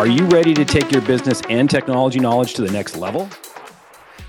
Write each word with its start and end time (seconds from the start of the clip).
Are 0.00 0.06
you 0.06 0.24
ready 0.28 0.54
to 0.54 0.64
take 0.64 0.90
your 0.90 1.02
business 1.02 1.42
and 1.50 1.68
technology 1.68 2.20
knowledge 2.20 2.54
to 2.54 2.62
the 2.62 2.72
next 2.72 2.96
level? 2.96 3.28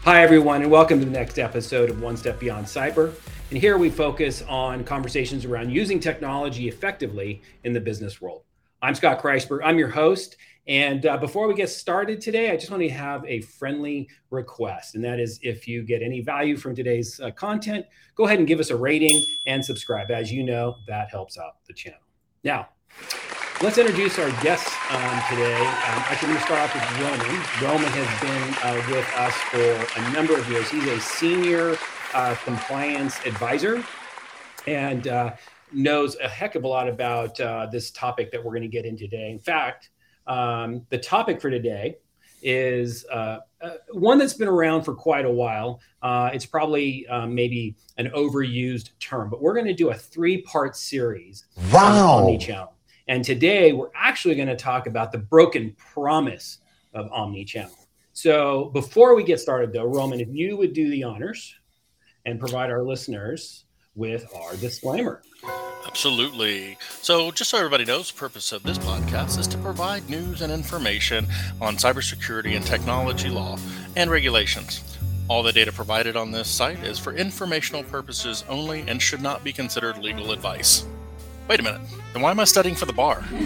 Hi, 0.03 0.21
everyone, 0.21 0.63
and 0.63 0.69
welcome 0.69 0.99
to 0.99 1.05
the 1.05 1.11
next 1.11 1.39
episode 1.39 1.89
of 1.89 2.01
One 2.01 2.17
Step 2.17 2.41
Beyond 2.41 2.65
Cyber. 2.65 3.13
And 3.51 3.57
here 3.57 3.77
we 3.77 3.89
focus 3.89 4.43
on 4.49 4.83
conversations 4.83 5.45
around 5.45 5.71
using 5.71 5.97
technology 5.97 6.67
effectively 6.67 7.41
in 7.63 7.71
the 7.71 7.79
business 7.79 8.19
world. 8.19 8.43
I'm 8.81 8.93
Scott 8.95 9.21
Kreisberg. 9.21 9.61
I'm 9.63 9.79
your 9.79 9.87
host. 9.87 10.35
And 10.67 11.05
uh, 11.05 11.15
before 11.15 11.47
we 11.47 11.53
get 11.53 11.69
started 11.69 12.19
today, 12.19 12.51
I 12.51 12.57
just 12.57 12.69
want 12.69 12.83
to 12.83 12.89
have 12.89 13.23
a 13.25 13.39
friendly 13.39 14.09
request. 14.29 14.95
And 14.95 15.05
that 15.05 15.21
is 15.21 15.39
if 15.41 15.69
you 15.69 15.83
get 15.83 16.01
any 16.01 16.19
value 16.19 16.57
from 16.57 16.75
today's 16.75 17.17
uh, 17.21 17.31
content, 17.31 17.85
go 18.15 18.25
ahead 18.25 18.39
and 18.39 18.47
give 18.47 18.59
us 18.59 18.71
a 18.71 18.75
rating 18.75 19.23
and 19.47 19.63
subscribe. 19.63 20.11
As 20.11 20.33
you 20.33 20.43
know, 20.43 20.75
that 20.87 21.09
helps 21.09 21.37
out 21.37 21.63
the 21.65 21.73
channel. 21.73 22.01
Now, 22.43 22.67
Let's 23.63 23.77
introduce 23.77 24.17
our 24.17 24.31
guests 24.41 24.75
um, 24.89 25.21
today. 25.29 25.55
Um, 25.55 26.01
actually, 26.09 26.29
I'm 26.29 26.33
going 26.33 26.37
to 26.37 26.45
start 26.45 26.61
off 26.61 26.73
with 26.73 26.99
Roman. 26.99 27.61
Roman 27.61 27.91
has 27.93 28.19
been 28.19 28.55
uh, 28.63 28.81
with 28.89 29.13
us 29.17 29.35
for 29.51 29.99
a 30.01 30.11
number 30.13 30.35
of 30.35 30.49
years. 30.49 30.67
He's 30.71 30.87
a 30.87 30.99
senior 30.99 31.77
uh, 32.15 32.33
compliance 32.43 33.23
advisor 33.23 33.83
and 34.65 35.07
uh, 35.07 35.35
knows 35.71 36.17
a 36.17 36.27
heck 36.27 36.55
of 36.55 36.63
a 36.63 36.67
lot 36.67 36.89
about 36.89 37.39
uh, 37.39 37.67
this 37.71 37.91
topic 37.91 38.31
that 38.31 38.43
we're 38.43 38.49
going 38.49 38.63
to 38.63 38.67
get 38.67 38.83
into 38.83 39.07
today. 39.07 39.29
In 39.29 39.37
fact, 39.37 39.91
um, 40.25 40.87
the 40.89 40.97
topic 40.97 41.39
for 41.39 41.51
today 41.51 41.97
is 42.41 43.05
uh, 43.11 43.41
uh, 43.61 43.73
one 43.91 44.17
that's 44.17 44.33
been 44.33 44.47
around 44.47 44.85
for 44.85 44.95
quite 44.95 45.25
a 45.25 45.31
while. 45.31 45.81
it's 46.03 46.47
probably 46.47 47.05
maybe 47.27 47.75
an 47.97 48.07
overused 48.07 48.89
term, 48.99 49.29
but 49.29 49.39
we're 49.39 49.53
going 49.53 49.67
to 49.67 49.75
do 49.75 49.91
a 49.91 49.95
three 49.95 50.41
part 50.41 50.75
series 50.75 51.45
wow. 51.71 52.25
on 52.27 52.39
channel. 52.39 52.73
And 53.11 53.25
today 53.25 53.73
we're 53.73 53.91
actually 53.93 54.35
going 54.35 54.47
to 54.47 54.55
talk 54.55 54.87
about 54.87 55.11
the 55.11 55.17
broken 55.17 55.75
promise 55.93 56.59
of 56.93 57.11
omni-channel. 57.11 57.75
So 58.13 58.69
before 58.73 59.15
we 59.15 59.25
get 59.25 59.41
started, 59.41 59.73
though, 59.73 59.83
Roman, 59.83 60.21
if 60.21 60.29
you 60.31 60.55
would 60.55 60.71
do 60.71 60.89
the 60.89 61.03
honors 61.03 61.53
and 62.25 62.39
provide 62.39 62.71
our 62.71 62.81
listeners 62.81 63.65
with 63.95 64.33
our 64.33 64.55
disclaimer. 64.55 65.23
Absolutely. 65.85 66.77
So, 67.01 67.31
just 67.31 67.49
so 67.49 67.57
everybody 67.57 67.83
knows, 67.83 68.09
the 68.09 68.17
purpose 68.17 68.53
of 68.53 68.63
this 68.63 68.77
podcast 68.77 69.37
is 69.37 69.47
to 69.47 69.57
provide 69.57 70.09
news 70.09 70.41
and 70.41 70.49
information 70.49 71.27
on 71.59 71.75
cybersecurity 71.75 72.55
and 72.55 72.65
technology 72.65 73.27
law 73.27 73.57
and 73.97 74.09
regulations. 74.09 74.97
All 75.27 75.43
the 75.43 75.51
data 75.51 75.73
provided 75.73 76.15
on 76.15 76.31
this 76.31 76.47
site 76.47 76.81
is 76.85 76.97
for 76.97 77.13
informational 77.13 77.83
purposes 77.83 78.45
only 78.47 78.85
and 78.87 79.01
should 79.01 79.21
not 79.21 79.43
be 79.43 79.51
considered 79.51 79.97
legal 79.97 80.31
advice. 80.31 80.85
Wait 81.47 81.59
a 81.59 81.63
minute. 81.63 81.81
Then 82.13 82.21
why 82.21 82.31
am 82.31 82.39
I 82.39 82.45
studying 82.45 82.75
for 82.75 82.85
the 82.85 82.93
bar? 82.93 83.23
oh, 83.31 83.37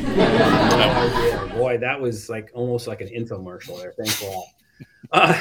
yeah, 1.47 1.55
boy, 1.55 1.77
that 1.77 1.99
was 1.99 2.29
like 2.29 2.51
almost 2.53 2.87
like 2.87 3.01
an 3.01 3.07
infomercial 3.07 3.79
there. 3.79 3.93
Thanks 3.93 4.21
a 4.21 4.27
lot. 4.27 4.45
Uh, 5.11 5.39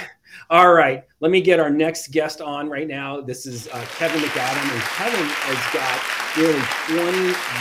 all 0.51 0.73
right, 0.73 1.05
let 1.21 1.31
me 1.31 1.41
get 1.41 1.59
our 1.59 1.71
next 1.71 2.11
guest 2.11 2.41
on 2.41 2.69
right 2.69 2.87
now. 2.87 3.21
This 3.21 3.47
is 3.47 3.69
uh, 3.69 3.85
Kevin 3.97 4.21
McAdam, 4.21 4.73
and 4.73 4.83
Kevin 4.83 5.27
has 5.27 5.73
got 5.73 6.25
nearly 6.37 6.61
20 6.89 7.19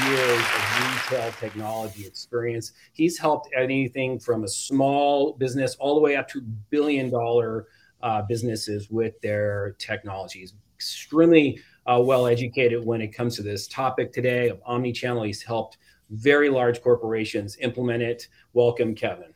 years 0.09 0.39
of 0.39 1.11
retail 1.11 1.31
technology 1.39 2.05
experience. 2.05 2.73
He's 2.91 3.17
helped 3.17 3.50
anything 3.55 4.19
from 4.19 4.44
a 4.44 4.47
small 4.47 5.33
business 5.33 5.75
all 5.75 5.95
the 5.95 6.02
way 6.02 6.16
up 6.16 6.28
to 6.30 6.41
billion 6.41 7.09
dollar 7.09 7.67
uh, 8.02 8.23
businesses 8.23 8.89
with 8.89 9.19
their 9.22 9.75
technologies. 9.80 10.53
Extremely 10.75 11.61
uh, 11.85 12.01
well 12.03 12.27
educated 12.27 12.85
when 12.85 13.01
it 13.01 13.09
comes 13.09 13.35
to 13.35 13.41
this 13.41 13.67
topic 13.67 14.11
today 14.13 14.49
of 14.49 14.61
omni-channel. 14.65 15.23
He's 15.23 15.41
helped 15.41 15.77
very 16.09 16.49
large 16.49 16.81
corporations 16.81 17.57
implement 17.57 18.03
it. 18.03 18.27
Welcome, 18.53 18.95
Kevin. 18.95 19.33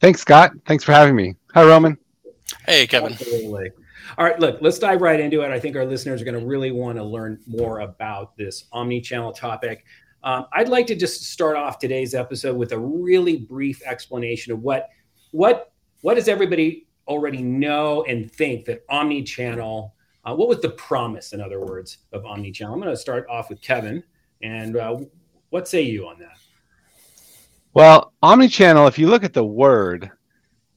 Thanks, 0.00 0.20
Scott. 0.20 0.52
Thanks 0.66 0.82
for 0.82 0.92
having 0.92 1.14
me. 1.14 1.36
Hi, 1.54 1.64
Roman. 1.64 1.96
Hey, 2.66 2.86
Kevin. 2.86 3.12
Absolutely. 3.12 3.70
All 4.18 4.24
right, 4.24 4.38
look, 4.38 4.58
let's 4.60 4.78
dive 4.78 5.00
right 5.00 5.20
into 5.20 5.42
it. 5.42 5.50
I 5.50 5.60
think 5.60 5.76
our 5.76 5.84
listeners 5.84 6.20
are 6.20 6.24
going 6.24 6.38
to 6.38 6.44
really 6.44 6.72
want 6.72 6.98
to 6.98 7.04
learn 7.04 7.40
more 7.46 7.80
about 7.80 8.36
this 8.36 8.64
omni-channel 8.72 9.32
topic. 9.32 9.84
Um, 10.24 10.46
I'd 10.52 10.68
like 10.68 10.86
to 10.88 10.96
just 10.96 11.24
start 11.30 11.56
off 11.56 11.78
today's 11.78 12.14
episode 12.14 12.56
with 12.56 12.72
a 12.72 12.78
really 12.78 13.36
brief 13.38 13.82
explanation 13.84 14.52
of 14.52 14.60
what 14.60 14.90
what 15.32 15.72
what 16.02 16.14
does 16.14 16.28
everybody 16.28 16.86
already 17.08 17.42
know 17.42 18.04
and 18.04 18.30
think 18.30 18.64
that 18.66 18.84
omni-channel 18.88 19.94
uh, 20.24 20.34
what 20.34 20.48
was 20.48 20.60
the 20.60 20.70
promise, 20.70 21.32
in 21.32 21.40
other 21.40 21.60
words, 21.60 21.98
of 22.12 22.22
omnichannel? 22.22 22.72
I'm 22.72 22.80
going 22.80 22.90
to 22.90 22.96
start 22.96 23.26
off 23.28 23.50
with 23.50 23.60
Kevin. 23.60 24.02
And 24.42 24.76
uh, 24.76 24.98
what 25.50 25.68
say 25.68 25.82
you 25.82 26.06
on 26.06 26.18
that? 26.18 26.38
Well, 27.74 28.12
omnichannel, 28.22 28.88
if 28.88 28.98
you 28.98 29.08
look 29.08 29.24
at 29.24 29.32
the 29.32 29.44
word, 29.44 30.10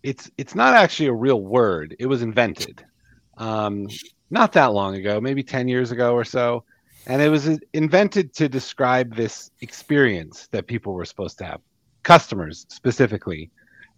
it's 0.04 0.30
it's 0.38 0.56
not 0.56 0.76
actually 0.76 1.08
a 1.08 1.14
real 1.14 1.42
word. 1.42 1.96
It 2.00 2.06
was 2.06 2.22
invented 2.22 2.86
um, 3.38 3.88
not 4.30 4.52
that 4.54 4.74
long 4.74 4.96
ago, 4.96 5.20
maybe 5.22 5.44
10 5.44 5.68
years 5.68 5.92
ago 5.92 6.14
or 6.14 6.24
so. 6.24 6.64
And 7.08 7.22
it 7.22 7.30
was 7.30 7.48
invented 7.74 8.34
to 8.36 8.50
describe 8.50 9.16
this 9.16 9.52
experience 9.62 10.48
that 10.48 10.66
people 10.66 10.94
were 10.94 11.06
supposed 11.06 11.38
to 11.40 11.46
have, 11.46 11.62
customers 12.02 12.66
specifically, 12.70 13.52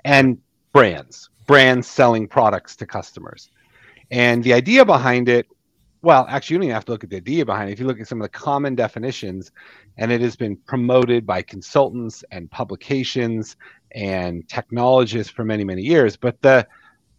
and 0.03 0.37
brands, 0.73 1.29
brands 1.45 1.87
selling 1.87 2.27
products 2.27 2.75
to 2.77 2.85
customers. 2.85 3.49
And 4.11 4.43
the 4.43 4.53
idea 4.53 4.85
behind 4.85 5.29
it, 5.29 5.47
well, 6.01 6.25
actually, 6.29 6.55
you 6.55 6.57
don't 6.59 6.65
even 6.65 6.75
have 6.75 6.85
to 6.85 6.91
look 6.91 7.03
at 7.03 7.09
the 7.09 7.17
idea 7.17 7.45
behind 7.45 7.69
it. 7.69 7.73
If 7.73 7.79
you 7.79 7.87
look 7.87 7.99
at 7.99 8.07
some 8.07 8.21
of 8.21 8.25
the 8.25 8.29
common 8.29 8.75
definitions, 8.75 9.51
and 9.97 10.11
it 10.11 10.21
has 10.21 10.35
been 10.35 10.55
promoted 10.55 11.25
by 11.25 11.41
consultants 11.41 12.23
and 12.31 12.49
publications 12.51 13.57
and 13.91 14.47
technologists 14.47 15.31
for 15.31 15.43
many, 15.43 15.63
many 15.63 15.81
years. 15.81 16.15
But 16.15 16.41
the 16.41 16.67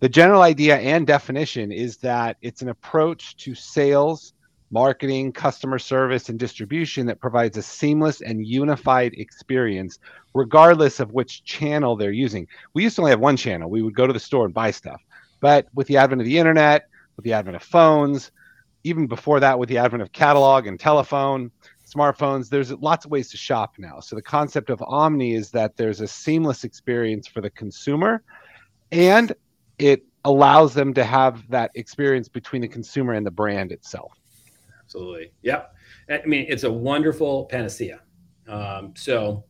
the 0.00 0.08
general 0.08 0.42
idea 0.42 0.78
and 0.78 1.06
definition 1.06 1.72
is 1.72 1.96
that 1.98 2.36
it's 2.40 2.62
an 2.62 2.68
approach 2.68 3.36
to 3.38 3.54
sales, 3.56 4.32
marketing, 4.70 5.32
customer 5.32 5.78
service, 5.78 6.28
and 6.28 6.38
distribution 6.38 7.04
that 7.06 7.20
provides 7.20 7.56
a 7.56 7.62
seamless 7.62 8.20
and 8.20 8.46
unified 8.46 9.12
experience, 9.14 9.98
regardless 10.34 11.00
of 11.00 11.12
which 11.12 11.42
channel 11.42 11.96
they're 11.96 12.12
using. 12.12 12.46
We 12.74 12.84
used 12.84 12.94
to 12.96 13.02
only 13.02 13.10
have 13.10 13.18
one 13.18 13.36
channel. 13.36 13.68
We 13.68 13.82
would 13.82 13.94
go 13.94 14.06
to 14.06 14.12
the 14.12 14.20
store 14.20 14.44
and 14.44 14.54
buy 14.54 14.70
stuff. 14.70 15.00
But 15.40 15.68
with 15.74 15.86
the 15.86 15.96
advent 15.96 16.20
of 16.20 16.26
the 16.26 16.38
internet, 16.38 16.88
with 17.16 17.24
the 17.24 17.32
advent 17.32 17.56
of 17.56 17.62
phones, 17.62 18.30
even 18.84 19.06
before 19.06 19.40
that, 19.40 19.58
with 19.58 19.68
the 19.68 19.78
advent 19.78 20.02
of 20.02 20.12
catalog 20.12 20.66
and 20.66 20.78
telephone, 20.78 21.50
smartphones, 21.86 22.48
there's 22.48 22.72
lots 22.72 23.04
of 23.04 23.10
ways 23.10 23.30
to 23.30 23.36
shop 23.36 23.74
now. 23.78 24.00
So 24.00 24.16
the 24.16 24.22
concept 24.22 24.70
of 24.70 24.82
Omni 24.82 25.34
is 25.34 25.50
that 25.52 25.76
there's 25.76 26.00
a 26.00 26.08
seamless 26.08 26.64
experience 26.64 27.26
for 27.26 27.40
the 27.40 27.50
consumer 27.50 28.22
and 28.92 29.32
it 29.78 30.04
allows 30.24 30.74
them 30.74 30.92
to 30.94 31.04
have 31.04 31.48
that 31.48 31.70
experience 31.74 32.28
between 32.28 32.62
the 32.62 32.68
consumer 32.68 33.14
and 33.14 33.24
the 33.24 33.30
brand 33.30 33.72
itself. 33.72 34.12
Absolutely. 34.82 35.32
Yep. 35.42 35.74
I 36.10 36.22
mean, 36.26 36.46
it's 36.48 36.64
a 36.64 36.72
wonderful 36.72 37.44
panacea. 37.46 38.00
Um, 38.48 38.94
so 38.96 39.44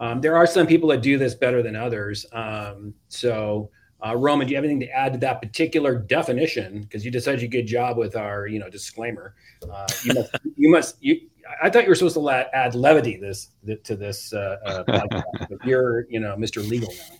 um, 0.00 0.20
there 0.20 0.36
are 0.36 0.46
some 0.46 0.66
people 0.66 0.88
that 0.90 1.02
do 1.02 1.18
this 1.18 1.34
better 1.34 1.62
than 1.62 1.74
others. 1.74 2.24
Um, 2.32 2.94
so 3.08 3.70
uh, 4.04 4.16
Roman, 4.16 4.46
do 4.46 4.52
you 4.52 4.56
have 4.56 4.64
anything 4.64 4.80
to 4.80 4.90
add 4.90 5.12
to 5.14 5.18
that 5.20 5.42
particular 5.42 5.96
definition? 5.96 6.82
Because 6.82 7.04
you 7.04 7.10
did 7.10 7.22
such 7.22 7.42
a 7.42 7.48
good 7.48 7.66
job 7.66 7.96
with 7.96 8.16
our, 8.16 8.46
you 8.46 8.58
know, 8.58 8.70
disclaimer. 8.70 9.34
Uh, 9.70 9.86
you 10.04 10.14
must, 10.14 10.30
you 10.56 10.70
must, 10.70 10.96
you. 11.00 11.20
I 11.62 11.70
thought 11.70 11.84
you 11.84 11.88
were 11.88 11.94
supposed 11.94 12.14
to 12.14 12.20
la- 12.20 12.44
add 12.52 12.74
levity 12.74 13.16
this 13.16 13.48
to 13.84 13.96
this 13.96 14.32
uh, 14.32 14.58
uh 14.64 14.84
podcast, 14.88 15.48
but 15.48 15.64
you're, 15.64 16.06
you 16.10 16.20
know, 16.20 16.36
Mr. 16.36 16.66
Legal 16.66 16.90
now. 16.90 17.16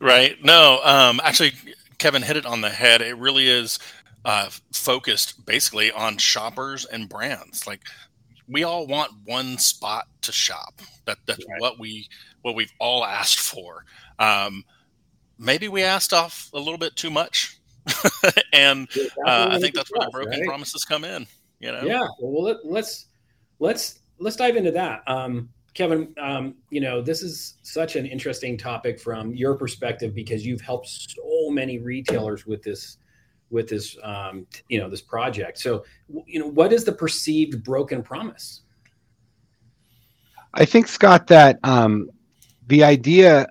Right. 0.00 0.42
No, 0.42 0.80
um, 0.82 1.20
actually, 1.22 1.52
Kevin 1.98 2.22
hit 2.22 2.36
it 2.36 2.46
on 2.46 2.62
the 2.62 2.70
head. 2.70 3.02
It 3.02 3.16
really 3.18 3.48
is 3.48 3.78
uh, 4.24 4.48
focused 4.72 5.44
basically 5.46 5.92
on 5.92 6.16
shoppers 6.16 6.84
and 6.86 7.08
brands. 7.08 7.66
Like 7.66 7.80
we 8.48 8.64
all 8.64 8.86
want 8.86 9.12
one 9.24 9.58
spot 9.58 10.08
to 10.22 10.32
shop. 10.32 10.80
That 11.04 11.18
that's 11.26 11.44
right. 11.48 11.60
what 11.60 11.78
we 11.78 12.08
what 12.42 12.54
we've 12.54 12.72
all 12.78 13.04
asked 13.04 13.38
for. 13.38 13.84
Um, 14.18 14.64
maybe 15.38 15.68
we 15.68 15.82
asked 15.82 16.12
off 16.12 16.50
a 16.52 16.58
little 16.58 16.78
bit 16.78 16.96
too 16.96 17.10
much, 17.10 17.58
and 18.52 18.88
uh, 19.26 19.48
I 19.50 19.58
think 19.58 19.74
that's 19.74 19.90
where 19.90 20.06
the 20.06 20.10
broken 20.10 20.40
right? 20.40 20.46
promises 20.46 20.84
come 20.84 21.04
in. 21.04 21.26
You 21.60 21.72
know. 21.72 21.82
Yeah. 21.82 22.06
Well, 22.20 22.44
let, 22.44 22.56
us 22.56 22.62
let's, 22.64 23.06
let's 23.58 23.98
let's 24.18 24.36
dive 24.36 24.56
into 24.56 24.70
that. 24.72 25.02
Um, 25.06 25.48
Kevin, 25.74 26.14
um, 26.20 26.56
you 26.70 26.80
know, 26.80 27.00
this 27.00 27.22
is 27.22 27.56
such 27.62 27.96
an 27.96 28.04
interesting 28.04 28.58
topic 28.58 29.00
from 29.00 29.34
your 29.34 29.54
perspective 29.54 30.14
because 30.14 30.44
you've 30.44 30.60
helped 30.60 30.88
so 30.88 31.50
many 31.50 31.78
retailers 31.78 32.46
with 32.46 32.62
this, 32.62 32.98
with 33.50 33.68
this, 33.68 33.96
um, 34.02 34.46
you 34.68 34.78
know, 34.78 34.90
this 34.90 35.00
project. 35.00 35.58
So, 35.58 35.84
you 36.26 36.40
know, 36.40 36.46
what 36.46 36.72
is 36.72 36.84
the 36.84 36.92
perceived 36.92 37.64
broken 37.64 38.02
promise? 38.02 38.62
I 40.54 40.66
think 40.66 40.88
Scott 40.88 41.28
that 41.28 41.58
um, 41.64 42.10
the 42.66 42.84
idea 42.84 43.46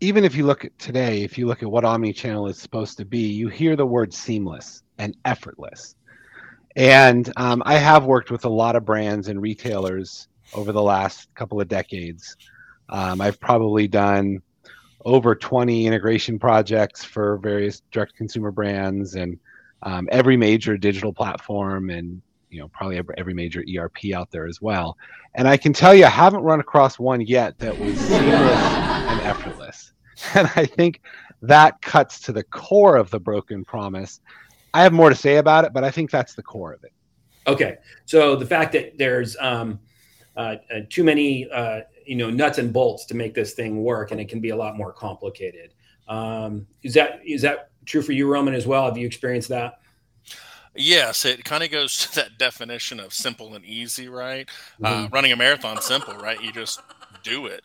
even 0.00 0.24
if 0.24 0.36
you 0.36 0.46
look 0.46 0.64
at 0.64 0.78
today, 0.78 1.22
if 1.22 1.38
you 1.38 1.46
look 1.46 1.62
at 1.62 1.70
what 1.70 1.84
omni-channel 1.84 2.48
is 2.48 2.58
supposed 2.58 2.98
to 2.98 3.04
be, 3.04 3.28
you 3.28 3.48
hear 3.48 3.76
the 3.76 3.86
word 3.86 4.14
seamless 4.14 4.82
and 4.98 5.16
effortless. 5.24 5.96
And 6.76 7.32
um, 7.36 7.62
I 7.66 7.76
have 7.76 8.04
worked 8.06 8.30
with 8.30 8.44
a 8.44 8.48
lot 8.50 8.76
of 8.76 8.84
brands 8.84 9.28
and 9.28 9.42
retailers 9.42 10.28
over 10.54 10.72
the 10.72 10.82
last 10.82 11.34
couple 11.34 11.60
of 11.60 11.68
decades 11.68 12.36
Um, 12.90 13.20
I've 13.20 13.40
probably 13.40 13.88
done 13.88 14.42
over 15.04 15.34
20 15.34 15.86
integration 15.86 16.38
projects 16.38 17.04
for 17.04 17.38
various 17.38 17.82
direct 17.92 18.16
consumer 18.16 18.52
brands 18.52 19.16
and 19.16 19.38
um, 19.82 20.08
every 20.12 20.36
major 20.36 20.78
digital 20.78 21.12
platform 21.12 21.90
and 21.90 22.22
you 22.50 22.60
know 22.60 22.68
probably 22.68 22.96
every, 22.96 23.14
every 23.18 23.34
major 23.34 23.62
ERP 23.76 24.12
out 24.14 24.30
there 24.30 24.46
as 24.46 24.60
well. 24.60 24.96
And 25.34 25.48
I 25.48 25.56
can 25.56 25.72
tell 25.72 25.94
you, 25.94 26.04
I 26.04 26.10
haven't 26.10 26.42
run 26.42 26.60
across 26.60 26.98
one 26.98 27.20
yet 27.20 27.58
that 27.58 27.78
was 27.78 27.98
seamless 27.98 28.20
and 28.22 29.20
effortless. 29.22 29.92
And 30.34 30.50
I 30.56 30.66
think 30.66 31.00
that 31.42 31.80
cuts 31.80 32.20
to 32.20 32.32
the 32.32 32.42
core 32.42 32.96
of 32.96 33.10
the 33.10 33.20
broken 33.20 33.64
promise. 33.64 34.20
I 34.74 34.82
have 34.82 34.92
more 34.92 35.08
to 35.10 35.14
say 35.14 35.36
about 35.36 35.64
it, 35.64 35.72
but 35.72 35.84
I 35.84 35.90
think 35.90 36.10
that's 36.10 36.34
the 36.34 36.42
core 36.42 36.72
of 36.72 36.82
it. 36.84 36.92
Okay, 37.46 37.78
so 38.04 38.36
the 38.36 38.44
fact 38.44 38.72
that 38.72 38.98
there's 38.98 39.36
um, 39.40 39.78
uh, 40.36 40.56
uh, 40.74 40.80
too 40.90 41.02
many 41.02 41.48
uh, 41.50 41.80
you 42.06 42.16
know 42.16 42.30
nuts 42.30 42.58
and 42.58 42.72
bolts 42.72 43.04
to 43.06 43.14
make 43.14 43.34
this 43.34 43.54
thing 43.54 43.82
work, 43.82 44.10
and 44.10 44.20
it 44.20 44.28
can 44.28 44.40
be 44.40 44.50
a 44.50 44.56
lot 44.56 44.76
more 44.76 44.92
complicated. 44.92 45.74
Um, 46.08 46.66
is 46.82 46.94
that 46.94 47.20
is 47.24 47.42
that 47.42 47.70
true 47.84 48.02
for 48.02 48.12
you, 48.12 48.30
Roman, 48.30 48.54
as 48.54 48.66
well? 48.66 48.84
Have 48.84 48.98
you 48.98 49.06
experienced 49.06 49.48
that? 49.48 49.80
Yes, 50.78 51.24
it 51.24 51.44
kind 51.44 51.64
of 51.64 51.70
goes 51.70 51.98
to 52.06 52.14
that 52.16 52.38
definition 52.38 53.00
of 53.00 53.12
simple 53.12 53.54
and 53.54 53.64
easy, 53.64 54.08
right? 54.08 54.48
Uh, 54.82 54.88
mm-hmm. 54.88 55.04
Uh, 55.06 55.08
running 55.08 55.32
a 55.32 55.36
marathon, 55.36 55.82
simple, 55.82 56.14
right? 56.14 56.40
You 56.40 56.52
just 56.52 56.80
do 57.24 57.46
it. 57.46 57.62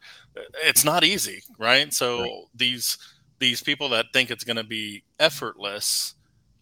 It's 0.64 0.84
not 0.84 1.04
easy, 1.04 1.44
right? 1.60 1.94
So 1.94 2.22
right. 2.22 2.44
these 2.56 2.98
these 3.40 3.62
people 3.62 3.90
that 3.90 4.08
think 4.14 4.32
it's 4.32 4.44
going 4.44 4.58
to 4.58 4.64
be 4.64 5.04
effortless, 5.20 6.16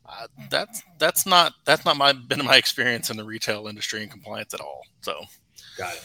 uh, 0.05 0.27
that's 0.49 0.83
that's 0.97 1.25
not 1.25 1.53
that's 1.65 1.85
not 1.85 1.95
my 1.95 2.11
been 2.11 2.43
my 2.43 2.57
experience 2.57 3.09
in 3.09 3.17
the 3.17 3.23
retail 3.23 3.67
industry 3.67 4.01
and 4.01 4.11
compliance 4.11 4.53
at 4.53 4.59
all. 4.59 4.81
So, 5.01 5.21
got 5.77 5.93
it. 5.93 6.03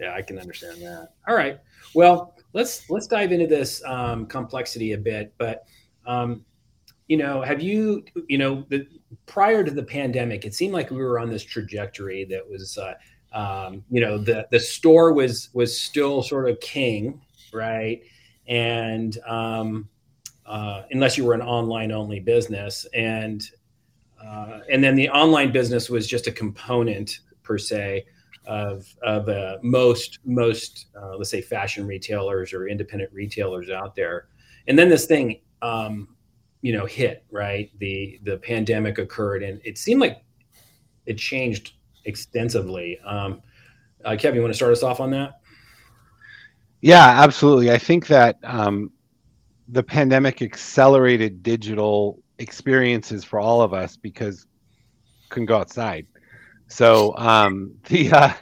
Yeah, 0.00 0.14
I 0.14 0.22
can 0.22 0.38
understand 0.38 0.80
that. 0.80 1.10
All 1.26 1.34
right. 1.34 1.58
Well, 1.94 2.34
let's 2.54 2.88
let's 2.88 3.06
dive 3.06 3.32
into 3.32 3.46
this 3.46 3.84
um, 3.84 4.24
complexity 4.26 4.92
a 4.92 4.98
bit. 4.98 5.34
But 5.36 5.64
um, 6.06 6.44
you 7.08 7.16
know, 7.16 7.42
have 7.42 7.62
you 7.62 8.04
you 8.28 8.38
know 8.38 8.64
the 8.68 8.86
prior 9.26 9.64
to 9.64 9.70
the 9.70 9.82
pandemic, 9.82 10.44
it 10.44 10.54
seemed 10.54 10.72
like 10.72 10.90
we 10.90 10.98
were 10.98 11.18
on 11.18 11.30
this 11.30 11.42
trajectory 11.42 12.24
that 12.26 12.48
was. 12.48 12.78
Uh, 12.78 12.94
um, 13.30 13.84
you 13.90 14.00
know 14.00 14.16
the 14.16 14.48
the 14.50 14.58
store 14.58 15.12
was 15.12 15.50
was 15.52 15.78
still 15.78 16.22
sort 16.22 16.48
of 16.48 16.58
king 16.60 17.20
right 17.52 18.00
and 18.46 19.18
um, 19.26 19.86
uh, 20.46 20.84
unless 20.90 21.18
you 21.18 21.24
were 21.26 21.34
an 21.34 21.42
online 21.42 21.92
only 21.92 22.20
business 22.20 22.86
and 22.94 23.50
uh, 24.24 24.60
and 24.70 24.82
then 24.82 24.96
the 24.96 25.08
online 25.10 25.52
business 25.52 25.88
was 25.88 26.06
just 26.06 26.26
a 26.26 26.32
component 26.32 27.20
per 27.42 27.58
se 27.58 28.04
of 28.46 28.86
of 29.02 29.28
uh, 29.28 29.58
most 29.62 30.18
most 30.24 30.86
uh, 31.00 31.16
let's 31.16 31.30
say 31.30 31.40
fashion 31.40 31.86
retailers 31.86 32.52
or 32.52 32.66
independent 32.66 33.12
retailers 33.12 33.70
out 33.70 33.94
there. 33.94 34.28
And 34.66 34.78
then 34.78 34.88
this 34.88 35.06
thing, 35.06 35.40
um, 35.62 36.08
you 36.60 36.72
know, 36.72 36.86
hit 36.86 37.24
right. 37.30 37.70
The 37.78 38.20
the 38.22 38.38
pandemic 38.38 38.98
occurred, 38.98 39.42
and 39.42 39.60
it 39.64 39.78
seemed 39.78 40.00
like 40.00 40.22
it 41.06 41.18
changed 41.18 41.74
extensively. 42.04 42.98
Um, 43.00 43.42
uh, 44.04 44.16
Kevin, 44.18 44.36
you 44.36 44.42
want 44.42 44.52
to 44.52 44.56
start 44.56 44.72
us 44.72 44.82
off 44.82 45.00
on 45.00 45.10
that? 45.10 45.40
Yeah, 46.80 47.22
absolutely. 47.22 47.72
I 47.72 47.78
think 47.78 48.06
that 48.06 48.38
um, 48.44 48.92
the 49.68 49.82
pandemic 49.82 50.42
accelerated 50.42 51.42
digital 51.42 52.22
experiences 52.38 53.24
for 53.24 53.40
all 53.40 53.60
of 53.62 53.74
us 53.74 53.96
because 53.96 54.46
couldn't 55.28 55.46
go 55.46 55.56
outside 55.56 56.06
so 56.68 57.16
um, 57.16 57.72
the 57.88 58.12
uh, 58.12 58.32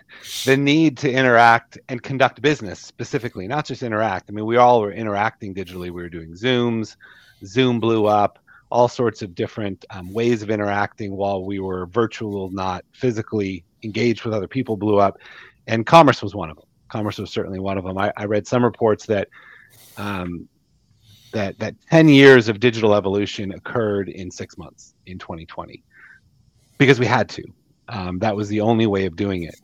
the 0.45 0.57
need 0.57 0.99
to 0.99 1.11
interact 1.11 1.79
and 1.89 2.03
conduct 2.03 2.43
business 2.43 2.81
specifically, 2.81 3.49
not 3.49 3.65
just 3.65 3.83
interact. 3.83 4.29
I 4.29 4.33
mean, 4.33 4.47
we 4.47 4.57
all 4.57 4.81
were 4.81 4.93
interacting 4.93 5.55
digitally. 5.55 5.85
We 5.85 6.03
were 6.03 6.09
doing 6.09 6.33
Zooms, 6.33 6.97
Zoom 7.45 7.81
blew 7.81 8.07
up, 8.07 8.39
all 8.71 8.89
sorts 8.89 9.23
of 9.23 9.35
different 9.35 9.85
um, 9.91 10.13
ways 10.13 10.43
of 10.43 10.51
interacting 10.51 11.17
while 11.17 11.45
we 11.45 11.61
were 11.61 11.87
virtual, 11.87 12.51
not 12.51 12.85
physically 12.93 13.65
engaged 13.83 14.25
with 14.25 14.35
other 14.35 14.49
people, 14.49 14.77
blew 14.77 14.99
up, 14.99 15.19
and 15.67 15.87
commerce 15.87 16.23
was 16.23 16.35
one 16.35 16.51
of 16.51 16.57
them. 16.57 16.67
Commerce 16.89 17.19
was 17.19 17.31
certainly 17.31 17.59
one 17.59 17.79
of 17.79 17.85
them. 17.85 17.99
I, 17.99 18.13
I 18.17 18.25
read 18.25 18.47
some 18.47 18.65
reports 18.65 19.07
that 19.07 19.29
um, 19.97 20.49
that 21.33 21.59
that 21.59 21.75
10 21.91 22.09
years 22.09 22.49
of 22.49 22.61
digital 22.61 22.95
evolution 22.95 23.53
occurred 23.53 24.09
in 24.09 24.31
six 24.31 24.57
months 24.57 24.95
in 25.07 25.19
2020 25.19 25.83
because 26.79 27.01
we 27.01 27.07
had 27.07 27.29
to 27.31 27.43
um, 27.89 28.19
that 28.19 28.35
was 28.35 28.49
the 28.49 28.61
only 28.61 28.87
way 28.87 29.07
of 29.07 29.17
doing 29.17 29.45
it. 29.45 29.57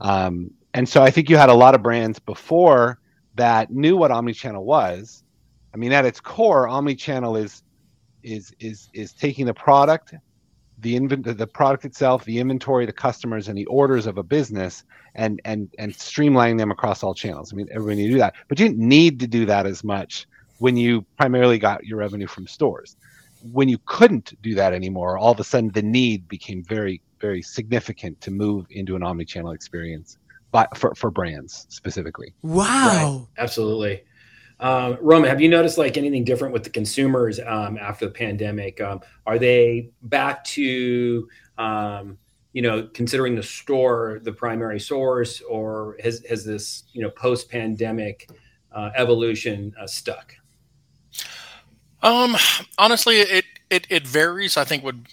Um, 0.00 0.50
and 0.74 0.88
so 0.88 1.02
I 1.02 1.10
think 1.10 1.28
you 1.28 1.36
had 1.36 1.48
a 1.48 1.54
lot 1.54 1.74
of 1.74 1.82
brands 1.82 2.18
before 2.18 2.98
that 3.34 3.70
knew 3.70 3.96
what 3.96 4.10
omnichannel 4.10 4.62
was. 4.62 5.24
I 5.72 5.76
mean, 5.76 5.92
at 5.92 6.04
its 6.04 6.20
core, 6.20 6.66
omnichannel 6.66 7.42
is 7.42 7.62
is 8.22 8.52
is 8.60 8.88
is 8.92 9.12
taking 9.12 9.46
the 9.46 9.54
product, 9.54 10.14
the 10.78 10.96
invent 10.96 11.24
the 11.24 11.46
product 11.46 11.84
itself, 11.84 12.24
the 12.24 12.38
inventory, 12.38 12.86
the 12.86 12.92
customers, 12.92 13.48
and 13.48 13.56
the 13.56 13.66
orders 13.66 14.06
of 14.06 14.18
a 14.18 14.22
business, 14.22 14.84
and 15.14 15.40
and 15.44 15.68
and 15.78 15.92
streamlining 15.92 16.58
them 16.58 16.70
across 16.70 17.02
all 17.02 17.14
channels. 17.14 17.52
I 17.52 17.56
mean, 17.56 17.68
everybody 17.70 18.08
do 18.08 18.18
that, 18.18 18.34
but 18.48 18.58
you 18.58 18.68
didn't 18.68 18.86
need 18.86 19.20
to 19.20 19.26
do 19.26 19.46
that 19.46 19.66
as 19.66 19.84
much 19.84 20.26
when 20.58 20.76
you 20.76 21.02
primarily 21.16 21.58
got 21.58 21.84
your 21.84 21.98
revenue 21.98 22.26
from 22.26 22.46
stores. 22.46 22.96
When 23.52 23.70
you 23.70 23.78
couldn't 23.86 24.34
do 24.42 24.54
that 24.56 24.74
anymore, 24.74 25.16
all 25.16 25.32
of 25.32 25.40
a 25.40 25.44
sudden 25.44 25.70
the 25.70 25.82
need 25.82 26.28
became 26.28 26.62
very 26.62 27.00
very 27.20 27.42
significant 27.42 28.20
to 28.22 28.30
move 28.30 28.66
into 28.70 28.96
an 28.96 29.02
omni-channel 29.02 29.52
experience 29.52 30.16
but 30.52 30.76
for, 30.76 30.94
for 30.94 31.10
brands 31.10 31.66
specifically 31.68 32.32
wow 32.42 33.26
right. 33.36 33.42
absolutely 33.42 34.02
um, 34.60 34.98
Roman, 35.00 35.28
have 35.28 35.40
you 35.40 35.48
noticed 35.48 35.78
like 35.78 35.96
anything 35.96 36.22
different 36.22 36.52
with 36.52 36.64
the 36.64 36.70
consumers 36.70 37.40
um, 37.40 37.78
after 37.78 38.06
the 38.06 38.12
pandemic? 38.12 38.80
Um, 38.80 39.00
are 39.26 39.38
they 39.38 39.90
back 40.02 40.44
to 40.44 41.28
um, 41.56 42.18
you 42.52 42.62
know 42.62 42.88
considering 42.92 43.34
the 43.34 43.42
store 43.42 44.20
the 44.22 44.32
primary 44.32 44.78
source, 44.78 45.40
or 45.40 45.96
has 46.02 46.24
has 46.28 46.44
this 46.44 46.84
you 46.92 47.02
know 47.02 47.10
post 47.10 47.50
pandemic 47.50 48.30
uh, 48.72 48.90
evolution 48.94 49.74
uh, 49.80 49.86
stuck? 49.86 50.34
Um, 52.02 52.36
honestly, 52.76 53.16
it, 53.16 53.44
it 53.70 53.86
it 53.88 54.06
varies. 54.06 54.58
I 54.58 54.64
think 54.64 54.84
would 54.84 55.06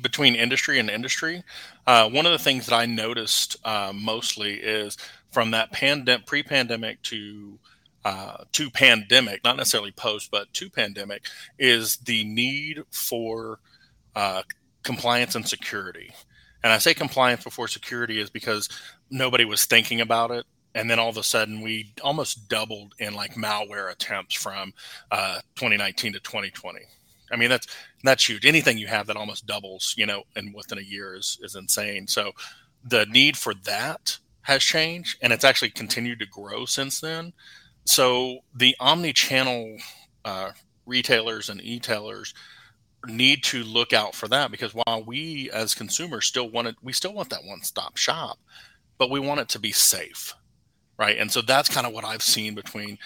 between 0.00 0.34
industry 0.34 0.78
and 0.78 0.88
industry. 0.88 1.42
Uh, 1.86 2.08
one 2.08 2.26
of 2.26 2.32
the 2.32 2.38
things 2.38 2.66
that 2.66 2.74
I 2.74 2.86
noticed 2.86 3.56
uh, 3.64 3.92
mostly 3.94 4.54
is 4.54 4.96
from 5.30 5.50
that 5.50 5.72
pandemic, 5.72 6.26
pre-pandemic 6.26 7.02
to 7.02 7.58
uh, 8.04 8.44
to 8.52 8.70
pandemic, 8.70 9.42
not 9.44 9.56
necessarily 9.56 9.92
post, 9.92 10.30
but 10.30 10.52
to 10.54 10.68
pandemic, 10.68 11.24
is 11.58 11.96
the 11.98 12.24
need 12.24 12.82
for 12.90 13.60
uh, 14.14 14.42
compliance 14.82 15.34
and 15.34 15.48
security. 15.48 16.12
And 16.62 16.72
I 16.72 16.78
say 16.78 16.94
compliance 16.94 17.44
before 17.44 17.68
security 17.68 18.20
is 18.20 18.30
because 18.30 18.68
nobody 19.10 19.44
was 19.44 19.64
thinking 19.64 20.00
about 20.00 20.30
it. 20.30 20.46
And 20.74 20.90
then 20.90 20.98
all 20.98 21.08
of 21.08 21.16
a 21.16 21.22
sudden 21.22 21.60
we 21.60 21.92
almost 22.02 22.48
doubled 22.48 22.94
in 22.98 23.14
like 23.14 23.34
malware 23.34 23.92
attempts 23.92 24.34
from 24.34 24.72
uh, 25.10 25.40
2019 25.56 26.14
to 26.14 26.20
2020 26.20 26.80
i 27.32 27.36
mean 27.36 27.48
that's 27.48 27.66
that's 28.02 28.28
huge. 28.28 28.44
Anything 28.44 28.76
you 28.76 28.86
have 28.86 29.06
that 29.06 29.16
almost 29.16 29.46
doubles 29.46 29.94
you 29.96 30.04
know 30.06 30.24
and 30.36 30.54
within 30.54 30.78
a 30.78 30.82
year 30.82 31.14
is 31.14 31.38
is 31.42 31.56
insane. 31.56 32.06
So 32.06 32.32
the 32.84 33.06
need 33.06 33.36
for 33.36 33.54
that 33.64 34.18
has 34.42 34.62
changed 34.62 35.18
and 35.22 35.32
it's 35.32 35.44
actually 35.44 35.70
continued 35.70 36.18
to 36.18 36.26
grow 36.26 36.66
since 36.66 37.00
then 37.00 37.32
so 37.84 38.38
the 38.54 38.74
omni-channel 38.80 39.76
uh, 40.24 40.50
retailers 40.86 41.48
and 41.50 41.60
e-tailers 41.62 42.34
need 43.06 43.42
to 43.44 43.62
look 43.64 43.92
out 43.92 44.14
for 44.14 44.28
that 44.28 44.50
because 44.50 44.74
while 44.74 45.04
we 45.06 45.50
as 45.50 45.74
consumers 45.74 46.26
still 46.26 46.50
want 46.50 46.66
it 46.66 46.74
we 46.82 46.92
still 46.92 47.12
want 47.12 47.28
that 47.28 47.44
one-stop 47.44 47.96
shop 47.98 48.38
but 48.96 49.10
we 49.10 49.20
want 49.20 49.40
it 49.40 49.48
to 49.48 49.58
be 49.58 49.72
safe 49.72 50.34
right? 50.98 51.18
And 51.18 51.30
so 51.30 51.42
that's 51.42 51.68
kind 51.68 51.86
of 51.86 51.92
what 51.92 52.04
I've 52.04 52.22
seen 52.22 52.54
between 52.54 52.98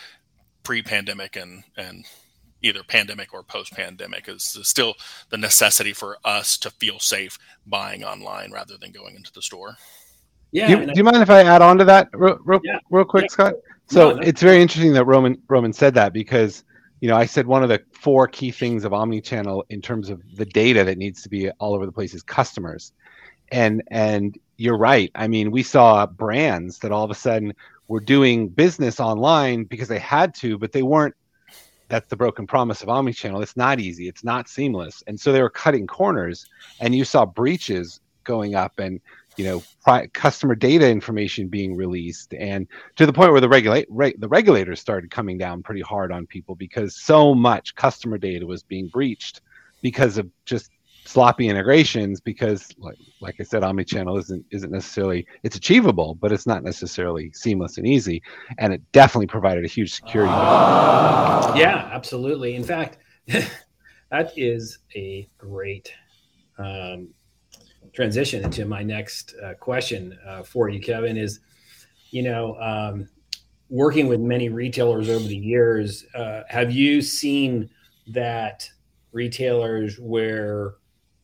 pre-pandemic 0.63 1.37
and 1.37 1.63
and 1.77 2.05
either 2.61 2.83
pandemic 2.83 3.33
or 3.33 3.45
post-pandemic 3.45 4.29
is 4.29 4.59
still 4.63 4.95
the 5.31 5.39
necessity 5.39 5.93
for 5.93 6.19
us 6.25 6.59
to 6.59 6.71
feel 6.71 6.99
safe 6.99 7.39
buying 7.67 8.03
online 8.03 8.51
rather 8.51 8.77
than 8.77 8.91
going 8.91 9.15
into 9.15 9.33
the 9.33 9.41
store. 9.41 9.77
Yeah. 10.51 10.67
Do 10.67 10.73
you, 10.73 10.87
do 10.87 10.93
you 10.97 11.05
mind 11.05 11.23
if 11.23 11.31
I 11.31 11.45
add 11.45 11.63
on 11.63 11.79
to 11.79 11.85
that 11.85 12.09
real, 12.13 12.37
real, 12.45 12.61
yeah. 12.65 12.81
real 12.91 13.05
quick, 13.05 13.27
yeah. 13.27 13.29
Scott? 13.29 13.55
So 13.91 14.13
no, 14.13 14.19
it's 14.19 14.43
very 14.43 14.61
interesting 14.61 14.93
that 14.95 15.05
Roman 15.07 15.41
Roman 15.49 15.73
said 15.73 15.95
that 15.95 16.13
because 16.13 16.65
you 17.01 17.09
know 17.09 17.17
I 17.17 17.25
said 17.27 17.47
one 17.47 17.63
of 17.63 17.69
the 17.69 17.83
four 17.93 18.29
key 18.29 18.51
things 18.51 18.85
of 18.85 18.93
omni-channel 18.93 19.65
in 19.71 19.81
terms 19.81 20.11
of 20.11 20.23
the 20.35 20.45
data 20.45 20.85
that 20.85 20.99
needs 20.99 21.23
to 21.23 21.29
be 21.29 21.51
all 21.53 21.75
over 21.75 21.87
the 21.87 21.93
place 21.93 22.13
is 22.13 22.23
customers, 22.23 22.93
and 23.51 23.83
and 23.91 24.39
you're 24.59 24.77
right. 24.77 25.11
I 25.15 25.29
mean, 25.29 25.51
we 25.51 25.63
saw 25.63 26.05
brands 26.07 26.81
that 26.81 26.93
all 26.93 27.05
of 27.05 27.11
a 27.11 27.15
sudden 27.15 27.55
were 27.87 28.01
doing 28.01 28.49
business 28.49 29.01
online 29.01 29.65
because 29.65 29.89
they 29.89 29.99
had 29.99 30.35
to, 30.37 30.59
but 30.59 30.73
they 30.73 30.83
weren't. 30.83 31.15
That's 31.89 32.09
the 32.09 32.17
broken 32.17 32.47
promise 32.47 32.83
of 32.83 32.89
omnichannel. 32.89 33.43
It's 33.43 33.57
not 33.57 33.81
easy. 33.81 34.09
It's 34.09 34.23
not 34.23 34.49
seamless, 34.49 35.03
and 35.07 35.19
so 35.19 35.33
they 35.33 35.41
were 35.41 35.49
cutting 35.49 35.87
corners. 35.87 36.47
And 36.81 36.95
you 36.95 37.07
saw 37.07 37.25
breaches 37.25 38.01
going 38.25 38.55
up, 38.55 38.79
and 38.79 39.01
you 39.39 39.45
know 39.45 39.63
pri- 39.83 40.07
customer 40.09 40.55
data 40.55 40.89
information 40.89 41.49
being 41.49 41.75
released 41.75 42.35
and 42.35 42.67
to 42.97 43.07
the 43.07 43.13
point 43.13 43.33
where 43.33 43.41
the 43.41 43.49
regulate 43.49 43.87
re- 43.89 44.15
the 44.19 44.29
regulators 44.29 44.81
started 44.81 45.11
coming 45.11 45.39
down 45.39 45.63
pretty 45.63 45.81
hard 45.81 46.13
on 46.13 46.27
people 46.27 46.55
because 46.55 47.01
so 47.01 47.35
much 47.35 47.75
customer 47.75 48.19
data 48.19 48.45
was 48.45 48.63
being 48.63 48.89
breached 48.89 49.41
because 49.81 50.19
of 50.19 50.29
just 50.45 50.71
sloppy 51.07 51.49
integrations 51.49 52.21
because 52.21 52.69
like, 52.77 52.99
like 53.21 53.37
i 53.41 53.43
said 53.43 53.63
omnichannel 53.63 54.19
isn't 54.19 54.45
isn't 54.51 54.71
necessarily 54.71 55.27
it's 55.43 55.57
achievable 55.57 56.15
but 56.21 56.33
it's 56.33 56.47
not 56.47 56.63
necessarily 56.63 57.33
seamless 57.33 57.79
and 57.79 57.87
easy. 57.87 58.23
And 58.59 58.73
it 58.73 58.83
definitely 58.93 59.27
provided 59.27 59.65
a 59.65 59.69
huge 59.69 59.95
security. 59.95 60.33
Uh, 60.35 61.55
yeah 61.57 61.89
absolutely. 61.93 62.57
In 62.57 62.65
fact 62.65 62.99
that 64.11 64.33
is 64.37 64.79
a 64.95 65.29
great 65.39 65.93
um, 66.59 67.09
transition 67.93 68.45
into 68.45 68.65
my 68.65 68.83
next 68.83 69.35
uh, 69.43 69.55
question 69.55 70.19
uh, 70.27 70.43
for 70.43 70.69
you, 70.69 70.81
Kevin. 70.81 71.17
Is 71.17 71.41
you 72.11 72.23
know, 72.23 72.59
um, 72.61 73.09
working 73.69 74.09
with 74.09 74.21
many 74.21 74.49
retailers 74.49 75.09
over 75.09 75.27
the 75.27 75.37
years, 75.37 76.05
uh, 76.15 76.43
have 76.49 76.73
you 76.73 77.03
seen 77.03 77.69
that 78.09 78.69
retailers 79.13 79.99
where 79.99 80.75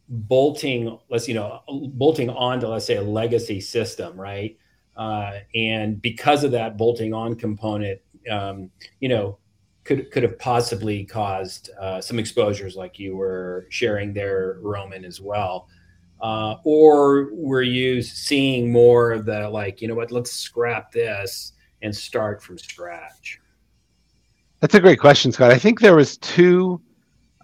bolting, 0.09 0.99
let's 1.09 1.29
you 1.29 1.35
know, 1.35 1.61
bolting 1.95 2.31
onto 2.31 2.67
let's 2.67 2.87
say 2.87 2.97
a 2.97 3.03
legacy 3.03 3.61
system, 3.61 4.19
right? 4.21 4.57
Uh, 4.97 5.39
and 5.55 6.01
because 6.01 6.45
of 6.45 6.53
that 6.53 6.77
bolting 6.77 7.13
on 7.13 7.35
component, 7.35 8.01
um, 8.31 8.71
you 9.01 9.09
know, 9.09 9.39
could 9.85 10.11
could 10.11 10.23
have 10.23 10.39
possibly 10.39 11.05
caused 11.05 11.71
uh, 11.81 12.01
some 12.01 12.19
exposures 12.19 12.77
like 12.77 12.99
you 12.99 13.17
were 13.17 13.67
sharing 13.69 14.13
there, 14.13 14.59
Roman, 14.61 15.05
as 15.05 15.21
well. 15.21 15.69
Uh, 16.21 16.56
or 16.64 17.28
were 17.33 17.62
you 17.62 18.00
seeing 18.02 18.73
more 18.73 19.12
of 19.12 19.26
the 19.26 19.49
like, 19.49 19.83
you 19.83 19.88
know 19.88 19.94
what, 19.94 20.11
let's 20.11 20.33
scrap 20.33 20.90
this 20.90 21.52
and 21.83 21.94
start 21.94 22.42
from 22.42 22.56
scratch? 22.56 23.40
That's 24.61 24.75
a 24.75 24.80
great 24.80 24.99
question, 24.99 25.30
Scott. 25.30 25.50
I 25.50 25.59
think 25.59 25.80
there 25.80 25.97
was 25.97 26.16
two. 26.18 26.80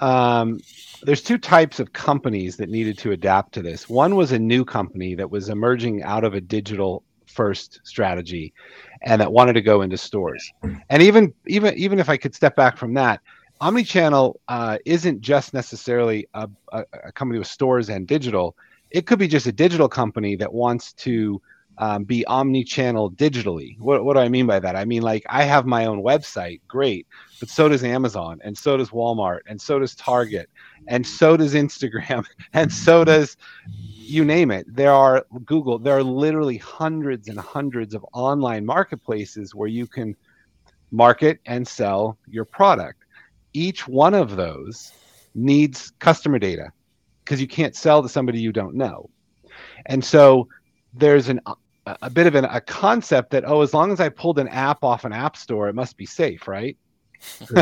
Um, 0.00 0.60
there's 1.02 1.20
two 1.20 1.36
types 1.36 1.78
of 1.78 1.92
companies 1.92 2.56
that 2.56 2.70
needed 2.70 2.96
to 2.98 3.12
adapt 3.12 3.52
to 3.54 3.62
this. 3.62 3.88
One 3.88 4.16
was 4.16 4.32
a 4.32 4.38
new 4.38 4.64
company 4.64 5.14
that 5.14 5.30
was 5.30 5.50
emerging 5.50 6.02
out 6.02 6.24
of 6.24 6.32
a 6.32 6.40
digital 6.40 7.02
first 7.26 7.80
strategy, 7.84 8.54
and 9.02 9.20
that 9.20 9.30
wanted 9.30 9.52
to 9.52 9.60
go 9.60 9.82
into 9.82 9.98
stores. 9.98 10.50
And 10.88 11.02
even 11.02 11.34
even 11.46 11.74
even 11.74 11.98
if 11.98 12.08
I 12.08 12.16
could 12.16 12.34
step 12.34 12.56
back 12.56 12.78
from 12.78 12.94
that, 12.94 13.20
omnichannel 13.60 14.34
uh, 14.48 14.78
isn't 14.84 15.20
just 15.20 15.52
necessarily 15.54 16.26
a, 16.34 16.48
a, 16.72 16.84
a, 17.04 17.12
company 17.12 17.38
with 17.38 17.48
stores 17.48 17.88
and 17.88 18.06
digital. 18.06 18.56
It 18.90 19.06
could 19.06 19.18
be 19.18 19.28
just 19.28 19.46
a 19.46 19.52
digital 19.52 19.88
company 19.88 20.34
that 20.36 20.52
wants 20.52 20.92
to 20.94 21.40
um, 21.78 22.04
be 22.04 22.24
omni-channel 22.26 23.12
digitally. 23.12 23.78
What, 23.78 24.04
what 24.04 24.14
do 24.14 24.20
I 24.20 24.28
mean 24.28 24.46
by 24.46 24.60
that? 24.60 24.76
I 24.76 24.84
mean, 24.84 25.02
like 25.02 25.24
I 25.28 25.44
have 25.44 25.66
my 25.66 25.86
own 25.86 26.02
website, 26.02 26.60
great, 26.68 27.06
but 27.38 27.48
so 27.48 27.68
does 27.68 27.82
Amazon, 27.82 28.38
and 28.44 28.56
so 28.56 28.76
does 28.76 28.90
Walmart, 28.90 29.40
and 29.46 29.60
so 29.60 29.78
does 29.78 29.94
Target, 29.94 30.50
and 30.88 31.06
so 31.06 31.36
does 31.36 31.54
Instagram, 31.54 32.26
and 32.52 32.70
so 32.70 33.04
does 33.04 33.36
you 33.72 34.24
name 34.24 34.50
it. 34.50 34.66
There 34.74 34.92
are 34.92 35.24
Google. 35.44 35.78
There 35.78 35.96
are 35.96 36.02
literally 36.02 36.58
hundreds 36.58 37.28
and 37.28 37.38
hundreds 37.38 37.94
of 37.94 38.04
online 38.12 38.66
marketplaces 38.66 39.54
where 39.54 39.68
you 39.68 39.86
can 39.86 40.16
market 40.90 41.40
and 41.46 41.66
sell 41.66 42.18
your 42.26 42.44
product. 42.44 42.99
Each 43.52 43.86
one 43.86 44.14
of 44.14 44.36
those 44.36 44.92
needs 45.34 45.92
customer 45.98 46.38
data 46.38 46.72
because 47.24 47.40
you 47.40 47.48
can't 47.48 47.76
sell 47.76 48.02
to 48.02 48.08
somebody 48.08 48.40
you 48.40 48.52
don't 48.52 48.74
know. 48.74 49.08
And 49.86 50.04
so 50.04 50.48
there's 50.94 51.28
an 51.28 51.40
a 52.02 52.10
bit 52.10 52.26
of 52.26 52.34
an, 52.34 52.44
a 52.44 52.60
concept 52.60 53.30
that 53.30 53.44
oh 53.46 53.62
as 53.62 53.72
long 53.72 53.90
as 53.90 54.00
i 54.00 54.08
pulled 54.08 54.38
an 54.38 54.48
app 54.48 54.84
off 54.84 55.04
an 55.04 55.12
app 55.12 55.36
store 55.36 55.68
it 55.68 55.74
must 55.74 55.96
be 55.96 56.06
safe 56.06 56.46
right? 56.46 56.76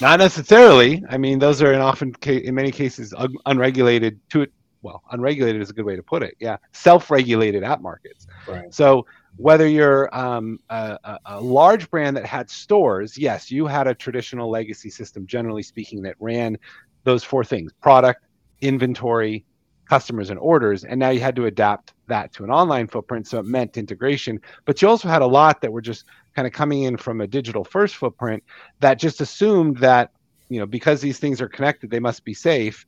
Not 0.00 0.18
necessarily. 0.18 1.02
I 1.08 1.18
mean 1.18 1.38
those 1.38 1.62
are 1.62 1.72
in 1.72 1.80
often 1.80 2.14
in 2.26 2.54
many 2.54 2.70
cases 2.70 3.14
un- 3.16 3.34
unregulated 3.46 4.20
to 4.30 4.42
it 4.42 4.52
well 4.82 5.02
unregulated 5.12 5.62
is 5.62 5.70
a 5.70 5.72
good 5.72 5.84
way 5.84 5.96
to 5.96 6.02
put 6.02 6.22
it. 6.22 6.36
Yeah. 6.40 6.56
Self-regulated 6.72 7.64
app 7.64 7.80
markets. 7.80 8.26
Right. 8.46 8.72
so 8.74 9.06
whether 9.36 9.66
you're 9.66 10.14
um, 10.16 10.60
a, 10.70 11.18
a, 11.26 11.40
large 11.40 11.90
brand 11.90 12.16
that 12.16 12.26
had 12.26 12.48
stores 12.48 13.18
yes 13.18 13.50
you 13.50 13.66
had 13.66 13.86
a 13.86 13.94
traditional 13.94 14.50
legacy 14.50 14.90
system 14.90 15.26
generally 15.26 15.62
speaking 15.62 16.02
that 16.02 16.14
ran 16.20 16.56
those 17.04 17.24
four 17.24 17.44
things 17.44 17.72
product 17.80 18.24
inventory 18.60 19.44
customers 19.88 20.30
and 20.30 20.38
orders 20.38 20.84
and 20.84 20.98
now 20.98 21.10
you 21.10 21.20
had 21.20 21.36
to 21.36 21.46
adapt 21.46 21.94
that 22.06 22.32
to 22.32 22.44
an 22.44 22.50
online 22.50 22.86
footprint 22.86 23.26
so 23.26 23.38
it 23.38 23.46
meant 23.46 23.76
integration. 23.76 24.40
But 24.64 24.80
you 24.80 24.88
also 24.88 25.08
had 25.08 25.22
a 25.22 25.26
lot 25.26 25.60
that 25.60 25.72
were 25.72 25.82
just 25.82 26.04
kind 26.34 26.46
of 26.46 26.52
coming 26.52 26.82
in 26.82 26.96
from 26.96 27.20
a 27.20 27.26
digital 27.26 27.64
first 27.64 27.96
footprint 27.96 28.42
that 28.80 28.98
just 28.98 29.20
assumed 29.20 29.78
that 29.78 30.12
you 30.48 30.58
know 30.58 30.66
because 30.66 31.00
these 31.00 31.18
things 31.18 31.40
are 31.40 31.48
connected 31.48 31.90
they 31.90 32.00
must 32.00 32.24
be 32.24 32.34
safe. 32.34 32.86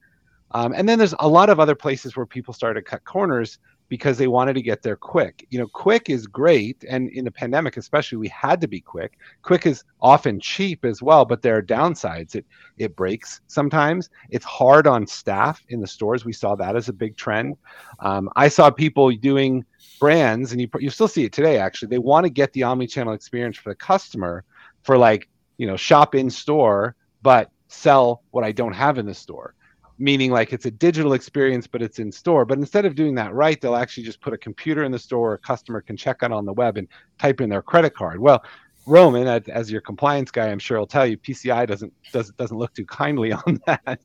Um, 0.53 0.73
and 0.77 0.89
then 0.89 0.99
there's 0.99 1.15
a 1.19 1.29
lot 1.29 1.51
of 1.51 1.59
other 1.59 1.75
places 1.75 2.17
where 2.17 2.27
people 2.27 2.55
started 2.55 2.85
to 2.85 2.91
cut 2.91 3.05
corners 3.05 3.59
because 3.89 4.19
they 4.19 4.27
wanted 4.27 4.55
to 4.55 4.63
get 4.63 4.83
there 4.83 4.97
quick. 4.97 5.47
You 5.51 5.59
know, 5.59 5.69
quick 5.69 6.11
is 6.11 6.27
great. 6.27 6.85
And 6.89 7.09
in 7.11 7.25
the 7.25 7.31
pandemic, 7.31 7.77
especially, 7.77 8.19
we 8.19 8.29
had 8.29 8.61
to 8.61 8.69
be 8.69 8.81
quick. 8.81 9.19
Quick 9.43 9.67
is 9.67 9.85
often 10.01 10.41
cheap 10.41 10.85
as 10.85 11.03
well, 11.03 11.25
but 11.25 11.43
there 11.43 11.57
are 11.57 11.63
downsides. 11.63 12.35
It 12.35 12.47
it 12.79 12.97
breaks 12.97 13.41
sometimes. 13.47 14.11
It's 14.31 14.45
hard 14.45 14.87
on 14.87 15.07
staff 15.07 15.65
in 15.69 15.81
the 15.81 15.87
stores. 15.87 16.25
We 16.25 16.33
saw 16.33 16.55
that 16.57 16.77
as 16.77 16.89
a 16.89 16.93
big 16.93 17.17
trend. 17.17 17.57
Um, 18.01 18.29
I 18.37 18.49
saw 18.49 18.71
people 18.71 19.11
doing 19.13 19.65
brands, 20.01 20.53
and 20.53 20.61
you, 20.61 20.69
you 20.79 20.91
still 20.91 21.09
see 21.09 21.25
it 21.25 21.33
today, 21.33 21.59
actually. 21.59 21.89
They 21.89 21.99
want 21.99 22.25
to 22.25 22.31
get 22.31 22.53
the 22.53 22.65
omni-channel 22.65 23.13
experience 23.13 23.57
for 23.57 23.71
the 23.71 23.77
customer 23.77 24.45
for 24.83 24.99
like, 24.99 25.29
you 25.59 25.67
know, 25.67 25.77
shop 25.77 26.15
in 26.15 26.29
store, 26.29 26.95
but 27.23 27.51
sell 27.69 28.23
what 28.31 28.45
I 28.45 28.53
don't 28.53 28.75
have 28.75 28.99
in 28.99 29.07
the 29.07 29.15
store 29.15 29.56
meaning 29.99 30.31
like 30.31 30.53
it's 30.53 30.67
a 30.67 30.71
digital 30.71 31.15
experience 31.15 31.67
but 31.67 31.83
it's 31.83 31.99
in 31.99 32.13
store. 32.13 32.45
But 32.45 32.59
instead 32.59 32.85
of 32.85 32.95
doing 32.95 33.15
that 33.17 33.35
right 33.35 33.61
they'll 33.61 33.77
actually 33.77 34.05
just 34.05 34.21
put 34.21 34.33
a 34.33 34.39
computer 34.39 34.85
in 34.85 34.93
the 34.93 34.99
store 34.99 35.35
a 35.35 35.39
customer 35.39 35.81
can 35.81 35.97
check 35.97 36.23
out 36.23 36.33
on 36.33 36.45
the 36.45 36.53
web 36.53 36.77
and 36.77 36.89
type 37.19 37.41
in 37.41 37.49
their 37.49 37.63
credit 37.63 37.95
card. 37.95 38.21
Well 38.21 38.45
roman 38.89 39.27
as 39.27 39.69
your 39.69 39.81
compliance 39.81 40.31
guy 40.31 40.47
i'm 40.47 40.61
sure 40.61 40.79
I'll 40.79 40.87
tell 40.87 41.05
you 41.05 41.19
pci 41.19 41.67
doesn't 41.67 41.93
doesn't 42.13 42.37
doesn't 42.37 42.57
look 42.57 42.73
too 42.73 42.87
kindly 42.87 43.33
on 43.47 43.61
that. 43.67 44.01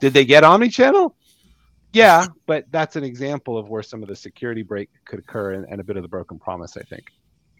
Did 0.00 0.14
they 0.14 0.24
get 0.24 0.44
omni-channel? 0.44 1.14
Yeah 1.92 2.26
but 2.46 2.64
that's 2.70 2.96
an 2.96 3.04
example 3.04 3.58
of 3.58 3.68
where 3.68 3.82
some 3.82 4.02
of 4.02 4.08
the 4.08 4.16
security 4.16 4.62
break 4.62 4.88
could 5.04 5.18
occur 5.18 5.52
and, 5.52 5.66
and 5.68 5.80
a 5.80 5.84
bit 5.84 5.96
of 5.96 6.02
the 6.02 6.08
broken 6.08 6.38
promise 6.38 6.76
i 6.76 6.82
think. 6.82 7.04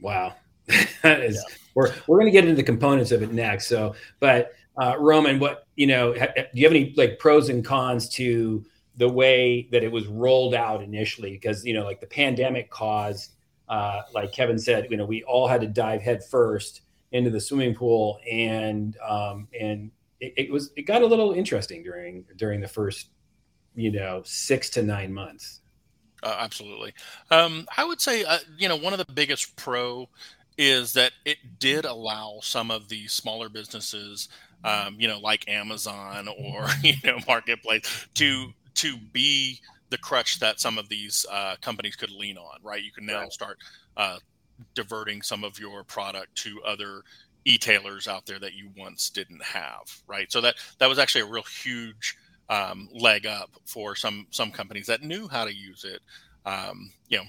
Wow. 0.00 0.34
That 1.02 1.22
is 1.22 1.34
yeah. 1.34 1.56
we're 1.74 1.92
we're 2.06 2.18
going 2.18 2.32
to 2.32 2.32
get 2.32 2.44
into 2.44 2.56
the 2.56 2.62
components 2.62 3.12
of 3.12 3.22
it 3.22 3.30
next 3.30 3.66
so 3.66 3.94
but 4.20 4.52
uh, 4.76 4.96
Roman, 4.98 5.38
what 5.38 5.66
you 5.76 5.86
know, 5.86 6.14
ha, 6.18 6.26
do 6.36 6.42
you 6.52 6.64
have 6.64 6.72
any 6.72 6.94
like 6.96 7.18
pros 7.18 7.48
and 7.48 7.64
cons 7.64 8.08
to 8.10 8.64
the 8.96 9.08
way 9.08 9.68
that 9.72 9.82
it 9.82 9.90
was 9.90 10.06
rolled 10.06 10.54
out 10.54 10.82
initially? 10.82 11.30
Because 11.30 11.64
you 11.64 11.74
know, 11.74 11.84
like 11.84 12.00
the 12.00 12.06
pandemic 12.06 12.70
caused, 12.70 13.32
uh, 13.68 14.02
like 14.12 14.32
Kevin 14.32 14.58
said, 14.58 14.88
you 14.90 14.96
know, 14.96 15.06
we 15.06 15.22
all 15.24 15.46
had 15.46 15.60
to 15.60 15.66
dive 15.66 16.02
head 16.02 16.24
first 16.24 16.82
into 17.12 17.30
the 17.30 17.40
swimming 17.40 17.74
pool, 17.74 18.18
and 18.30 18.96
um, 18.98 19.48
and 19.58 19.90
it, 20.20 20.34
it 20.36 20.50
was 20.50 20.70
it 20.76 20.82
got 20.82 21.02
a 21.02 21.06
little 21.06 21.32
interesting 21.32 21.82
during 21.82 22.24
during 22.36 22.60
the 22.60 22.68
first, 22.68 23.08
you 23.74 23.92
know, 23.92 24.22
six 24.24 24.70
to 24.70 24.82
nine 24.82 25.12
months. 25.12 25.60
Uh, 26.22 26.36
absolutely. 26.40 26.94
Um, 27.30 27.66
I 27.76 27.84
would 27.84 28.00
say, 28.00 28.24
uh, 28.24 28.38
you 28.56 28.68
know, 28.68 28.76
one 28.76 28.94
of 28.94 28.98
the 28.98 29.12
biggest 29.12 29.54
pro 29.56 30.08
is 30.56 30.92
that 30.94 31.12
it 31.24 31.36
did 31.58 31.84
allow 31.84 32.38
some 32.42 32.70
of 32.70 32.88
the 32.88 33.06
smaller 33.08 33.48
businesses 33.48 34.28
um, 34.64 34.96
you 34.98 35.06
know, 35.06 35.18
like 35.18 35.48
Amazon 35.48 36.28
or 36.28 36.66
you 36.82 36.94
know 37.04 37.18
Marketplace 37.26 38.08
to 38.14 38.52
to 38.76 38.96
be 39.12 39.60
the 39.90 39.98
crutch 39.98 40.40
that 40.40 40.58
some 40.58 40.78
of 40.78 40.88
these 40.88 41.24
uh, 41.30 41.56
companies 41.60 41.96
could 41.96 42.10
lean 42.10 42.36
on. 42.38 42.58
Right, 42.62 42.82
you 42.82 42.90
can 42.90 43.06
now 43.06 43.20
right. 43.20 43.32
start 43.32 43.58
uh, 43.96 44.18
diverting 44.74 45.22
some 45.22 45.44
of 45.44 45.58
your 45.58 45.84
product 45.84 46.34
to 46.36 46.60
other 46.66 47.02
e-tailers 47.44 48.08
out 48.08 48.24
there 48.24 48.38
that 48.38 48.54
you 48.54 48.70
once 48.76 49.10
didn't 49.10 49.42
have. 49.42 49.82
Right, 50.06 50.32
so 50.32 50.40
that 50.40 50.56
that 50.78 50.88
was 50.88 50.98
actually 50.98 51.22
a 51.22 51.26
real 51.26 51.42
huge 51.42 52.16
um, 52.48 52.88
leg 52.92 53.26
up 53.26 53.50
for 53.66 53.94
some 53.94 54.26
some 54.30 54.50
companies 54.50 54.86
that 54.86 55.02
knew 55.02 55.28
how 55.28 55.44
to 55.44 55.54
use 55.54 55.84
it. 55.84 56.00
Um, 56.46 56.92
you 57.08 57.18
know, 57.18 57.24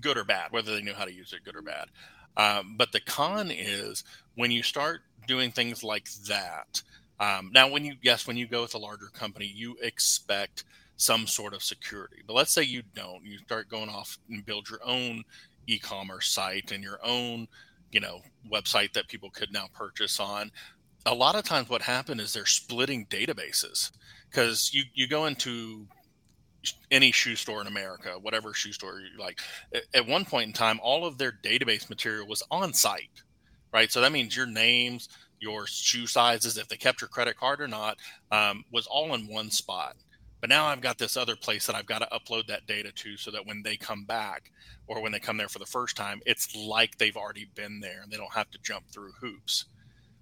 good 0.00 0.16
or 0.16 0.24
bad, 0.24 0.52
whether 0.52 0.74
they 0.74 0.82
knew 0.82 0.94
how 0.94 1.04
to 1.04 1.12
use 1.12 1.32
it, 1.32 1.44
good 1.44 1.56
or 1.56 1.62
bad. 1.62 1.88
Um, 2.36 2.74
but 2.76 2.92
the 2.92 3.00
con 3.00 3.50
is 3.50 4.04
when 4.34 4.50
you 4.50 4.62
start 4.62 5.02
doing 5.26 5.50
things 5.50 5.82
like 5.82 6.08
that. 6.28 6.82
Um, 7.20 7.50
now, 7.54 7.68
when 7.68 7.84
you 7.84 7.94
yes, 8.02 8.26
when 8.26 8.36
you 8.36 8.46
go 8.46 8.62
with 8.62 8.74
a 8.74 8.78
larger 8.78 9.06
company, 9.06 9.46
you 9.46 9.76
expect 9.80 10.64
some 10.96 11.26
sort 11.26 11.54
of 11.54 11.62
security. 11.62 12.22
But 12.26 12.34
let's 12.34 12.52
say 12.52 12.62
you 12.62 12.82
don't. 12.94 13.24
You 13.24 13.38
start 13.38 13.68
going 13.68 13.88
off 13.88 14.18
and 14.28 14.44
build 14.44 14.68
your 14.68 14.80
own 14.84 15.24
e-commerce 15.66 16.28
site 16.28 16.72
and 16.72 16.82
your 16.82 16.98
own, 17.02 17.48
you 17.90 18.00
know, 18.00 18.20
website 18.50 18.92
that 18.92 19.08
people 19.08 19.30
could 19.30 19.52
now 19.52 19.68
purchase 19.72 20.20
on. 20.20 20.50
A 21.06 21.14
lot 21.14 21.36
of 21.36 21.44
times, 21.44 21.68
what 21.68 21.82
happened 21.82 22.20
is 22.20 22.32
they're 22.32 22.46
splitting 22.46 23.06
databases 23.06 23.92
because 24.30 24.72
you 24.74 24.84
you 24.94 25.06
go 25.06 25.26
into 25.26 25.86
any 26.90 27.12
shoe 27.12 27.36
store 27.36 27.60
in 27.60 27.66
America, 27.66 28.16
whatever 28.20 28.54
shoe 28.54 28.72
store 28.72 29.00
you 29.00 29.18
like. 29.18 29.38
At 29.94 30.06
one 30.06 30.24
point 30.24 30.48
in 30.48 30.52
time, 30.52 30.80
all 30.82 31.06
of 31.06 31.18
their 31.18 31.32
database 31.32 31.88
material 31.88 32.26
was 32.26 32.42
on 32.50 32.72
site, 32.72 33.22
right? 33.72 33.90
So 33.90 34.00
that 34.00 34.12
means 34.12 34.36
your 34.36 34.46
names, 34.46 35.08
your 35.40 35.66
shoe 35.66 36.06
sizes, 36.06 36.56
if 36.56 36.68
they 36.68 36.76
kept 36.76 37.00
your 37.00 37.08
credit 37.08 37.36
card 37.36 37.60
or 37.60 37.68
not, 37.68 37.98
um, 38.30 38.64
was 38.72 38.86
all 38.86 39.14
in 39.14 39.26
one 39.26 39.50
spot. 39.50 39.96
But 40.40 40.50
now 40.50 40.66
I've 40.66 40.82
got 40.82 40.98
this 40.98 41.16
other 41.16 41.36
place 41.36 41.66
that 41.66 41.74
I've 41.74 41.86
got 41.86 42.00
to 42.00 42.08
upload 42.12 42.48
that 42.48 42.66
data 42.66 42.92
to 42.92 43.16
so 43.16 43.30
that 43.30 43.46
when 43.46 43.62
they 43.62 43.76
come 43.76 44.04
back 44.04 44.50
or 44.86 45.00
when 45.00 45.10
they 45.10 45.18
come 45.18 45.38
there 45.38 45.48
for 45.48 45.58
the 45.58 45.64
first 45.64 45.96
time, 45.96 46.20
it's 46.26 46.54
like 46.54 46.98
they've 46.98 47.16
already 47.16 47.46
been 47.54 47.80
there 47.80 48.00
and 48.02 48.12
they 48.12 48.18
don't 48.18 48.34
have 48.34 48.50
to 48.50 48.58
jump 48.62 48.86
through 48.88 49.12
hoops. 49.12 49.64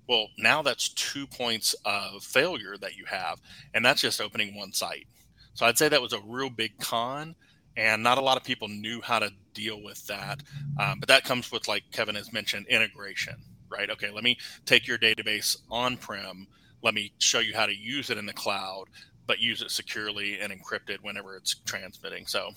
Well, 0.08 0.28
now 0.38 0.62
that's 0.62 0.90
two 0.90 1.26
points 1.26 1.74
of 1.84 2.22
failure 2.22 2.76
that 2.80 2.96
you 2.96 3.04
have, 3.06 3.40
and 3.74 3.84
that's 3.84 4.00
just 4.00 4.20
opening 4.20 4.54
one 4.54 4.72
site. 4.72 5.06
So 5.54 5.66
I'd 5.66 5.78
say 5.78 5.88
that 5.88 6.02
was 6.02 6.12
a 6.12 6.20
real 6.26 6.50
big 6.50 6.72
con, 6.78 7.34
and 7.76 8.02
not 8.02 8.18
a 8.18 8.22
lot 8.22 8.36
of 8.36 8.44
people 8.44 8.68
knew 8.68 9.00
how 9.02 9.18
to 9.18 9.30
deal 9.54 9.82
with 9.82 10.04
that. 10.06 10.42
Um, 10.78 10.98
but 10.98 11.08
that 11.08 11.24
comes 11.24 11.50
with, 11.52 11.68
like 11.68 11.84
Kevin 11.92 12.14
has 12.14 12.32
mentioned, 12.32 12.66
integration, 12.68 13.34
right? 13.70 13.90
Okay, 13.90 14.10
let 14.10 14.24
me 14.24 14.36
take 14.66 14.86
your 14.86 14.98
database 14.98 15.56
on 15.70 15.96
prem, 15.96 16.46
let 16.82 16.94
me 16.94 17.12
show 17.18 17.38
you 17.38 17.54
how 17.54 17.66
to 17.66 17.74
use 17.74 18.10
it 18.10 18.18
in 18.18 18.26
the 18.26 18.32
cloud, 18.32 18.84
but 19.26 19.38
use 19.38 19.62
it 19.62 19.70
securely 19.70 20.40
and 20.40 20.52
encrypted 20.52 20.98
whenever 21.02 21.36
it's 21.36 21.60
transmitting. 21.64 22.26
So, 22.26 22.50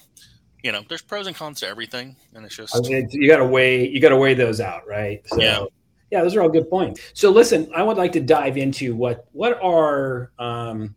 you 0.63 0.71
know, 0.71 0.81
there's 0.89 1.01
pros 1.01 1.27
and 1.27 1.35
cons 1.35 1.59
to 1.59 1.67
everything, 1.67 2.15
and 2.33 2.45
it's 2.45 2.55
just 2.55 2.75
I 2.75 2.79
mean, 2.79 3.07
you 3.11 3.29
got 3.29 3.37
to 3.37 3.45
weigh 3.45 3.87
you 3.87 3.99
got 3.99 4.09
to 4.09 4.17
weigh 4.17 4.33
those 4.33 4.59
out, 4.59 4.87
right? 4.87 5.21
So, 5.27 5.39
Yeah. 5.39 5.65
yeah, 6.11 6.21
those 6.23 6.35
are 6.35 6.41
all 6.41 6.49
good 6.49 6.69
points. 6.69 7.01
So, 7.13 7.29
listen, 7.29 7.69
I 7.75 7.83
would 7.83 7.97
like 7.97 8.13
to 8.13 8.19
dive 8.19 8.57
into 8.57 8.95
what 8.95 9.25
what 9.31 9.61
are 9.61 10.31
um, 10.39 10.95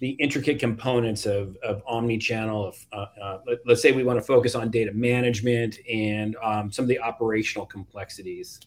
the 0.00 0.10
intricate 0.10 0.58
components 0.58 1.26
of 1.26 1.56
of 1.62 1.82
omni-channel. 1.86 2.68
Of 2.68 2.86
uh, 2.92 3.06
uh, 3.20 3.38
let, 3.46 3.58
us 3.68 3.82
say 3.82 3.92
we 3.92 4.04
want 4.04 4.18
to 4.18 4.24
focus 4.24 4.54
on 4.54 4.70
data 4.70 4.92
management 4.92 5.78
and 5.90 6.36
um, 6.42 6.70
some 6.70 6.84
of 6.84 6.88
the 6.88 7.00
operational 7.00 7.66
complexities. 7.66 8.60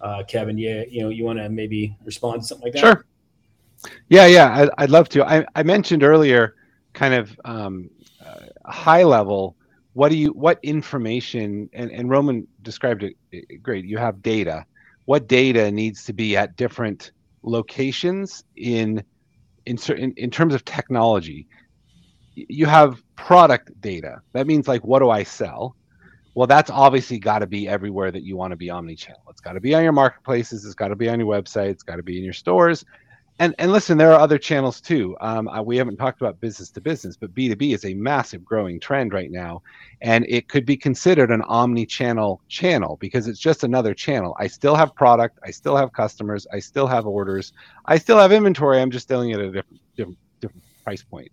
Uh, 0.00 0.22
Kevin, 0.24 0.58
yeah, 0.58 0.84
you 0.88 1.02
know, 1.02 1.08
you 1.08 1.24
want 1.24 1.38
to 1.38 1.48
maybe 1.48 1.96
respond 2.04 2.42
to 2.42 2.46
something 2.46 2.66
like 2.66 2.74
that? 2.74 2.80
Sure. 2.80 3.04
Yeah, 4.08 4.26
yeah, 4.26 4.54
I'd, 4.54 4.70
I'd 4.78 4.90
love 4.90 5.08
to. 5.10 5.24
I, 5.24 5.44
I 5.54 5.62
mentioned 5.62 6.02
earlier, 6.02 6.54
kind 6.92 7.14
of 7.14 7.38
um, 7.44 7.90
uh, 8.24 8.70
high 8.70 9.04
level. 9.04 9.56
What 9.94 10.10
do 10.10 10.16
you? 10.16 10.28
What 10.30 10.58
information? 10.62 11.70
And, 11.72 11.90
and 11.90 12.10
Roman 12.10 12.46
described 12.62 13.04
it 13.04 13.62
great. 13.62 13.84
You 13.84 13.98
have 13.98 14.22
data. 14.22 14.66
What 15.06 15.28
data 15.28 15.70
needs 15.70 16.04
to 16.04 16.12
be 16.12 16.36
at 16.36 16.56
different 16.56 17.12
locations 17.42 18.44
in 18.56 19.04
in 19.66 19.78
in 20.16 20.30
terms 20.30 20.54
of 20.54 20.64
technology? 20.64 21.46
You 22.34 22.66
have 22.66 23.02
product 23.16 23.80
data. 23.80 24.20
That 24.32 24.46
means 24.46 24.66
like, 24.66 24.84
what 24.84 24.98
do 24.98 25.10
I 25.10 25.22
sell? 25.22 25.76
Well, 26.34 26.48
that's 26.48 26.68
obviously 26.68 27.18
got 27.20 27.38
to 27.40 27.46
be 27.46 27.68
everywhere 27.68 28.10
that 28.10 28.24
you 28.24 28.36
want 28.36 28.50
to 28.50 28.56
be 28.56 28.68
omni-channel. 28.68 29.22
It's 29.30 29.40
got 29.40 29.52
to 29.52 29.60
be 29.60 29.72
on 29.72 29.84
your 29.84 29.92
marketplaces. 29.92 30.64
It's 30.64 30.74
got 30.74 30.88
to 30.88 30.96
be 30.96 31.08
on 31.08 31.20
your 31.20 31.28
website. 31.28 31.70
It's 31.70 31.84
got 31.84 31.96
to 31.96 32.02
be 32.02 32.18
in 32.18 32.24
your 32.24 32.32
stores 32.32 32.84
and 33.38 33.54
and 33.58 33.72
listen, 33.72 33.98
there 33.98 34.12
are 34.12 34.20
other 34.20 34.38
channels 34.38 34.80
too. 34.80 35.16
Um, 35.20 35.50
we 35.64 35.76
haven't 35.76 35.96
talked 35.96 36.20
about 36.20 36.40
business 36.40 36.70
to 36.70 36.80
business, 36.80 37.16
but 37.16 37.34
B 37.34 37.48
two 37.48 37.56
B 37.56 37.72
is 37.72 37.84
a 37.84 37.94
massive 37.94 38.44
growing 38.44 38.78
trend 38.78 39.12
right 39.12 39.30
now, 39.30 39.62
and 40.02 40.24
it 40.28 40.48
could 40.48 40.64
be 40.64 40.76
considered 40.76 41.30
an 41.30 41.42
omni-channel 41.42 42.40
channel 42.48 42.96
because 43.00 43.26
it's 43.26 43.40
just 43.40 43.64
another 43.64 43.92
channel. 43.94 44.36
I 44.38 44.46
still 44.46 44.76
have 44.76 44.94
product, 44.94 45.38
I 45.42 45.50
still 45.50 45.76
have 45.76 45.92
customers, 45.92 46.46
I 46.52 46.60
still 46.60 46.86
have 46.86 47.06
orders, 47.06 47.52
I 47.86 47.98
still 47.98 48.18
have 48.18 48.30
inventory. 48.30 48.80
I'm 48.80 48.90
just 48.90 49.08
selling 49.08 49.30
it 49.30 49.40
at 49.40 49.46
a 49.46 49.50
different 49.50 49.80
different, 49.96 50.18
different 50.40 50.64
price 50.84 51.02
point. 51.02 51.32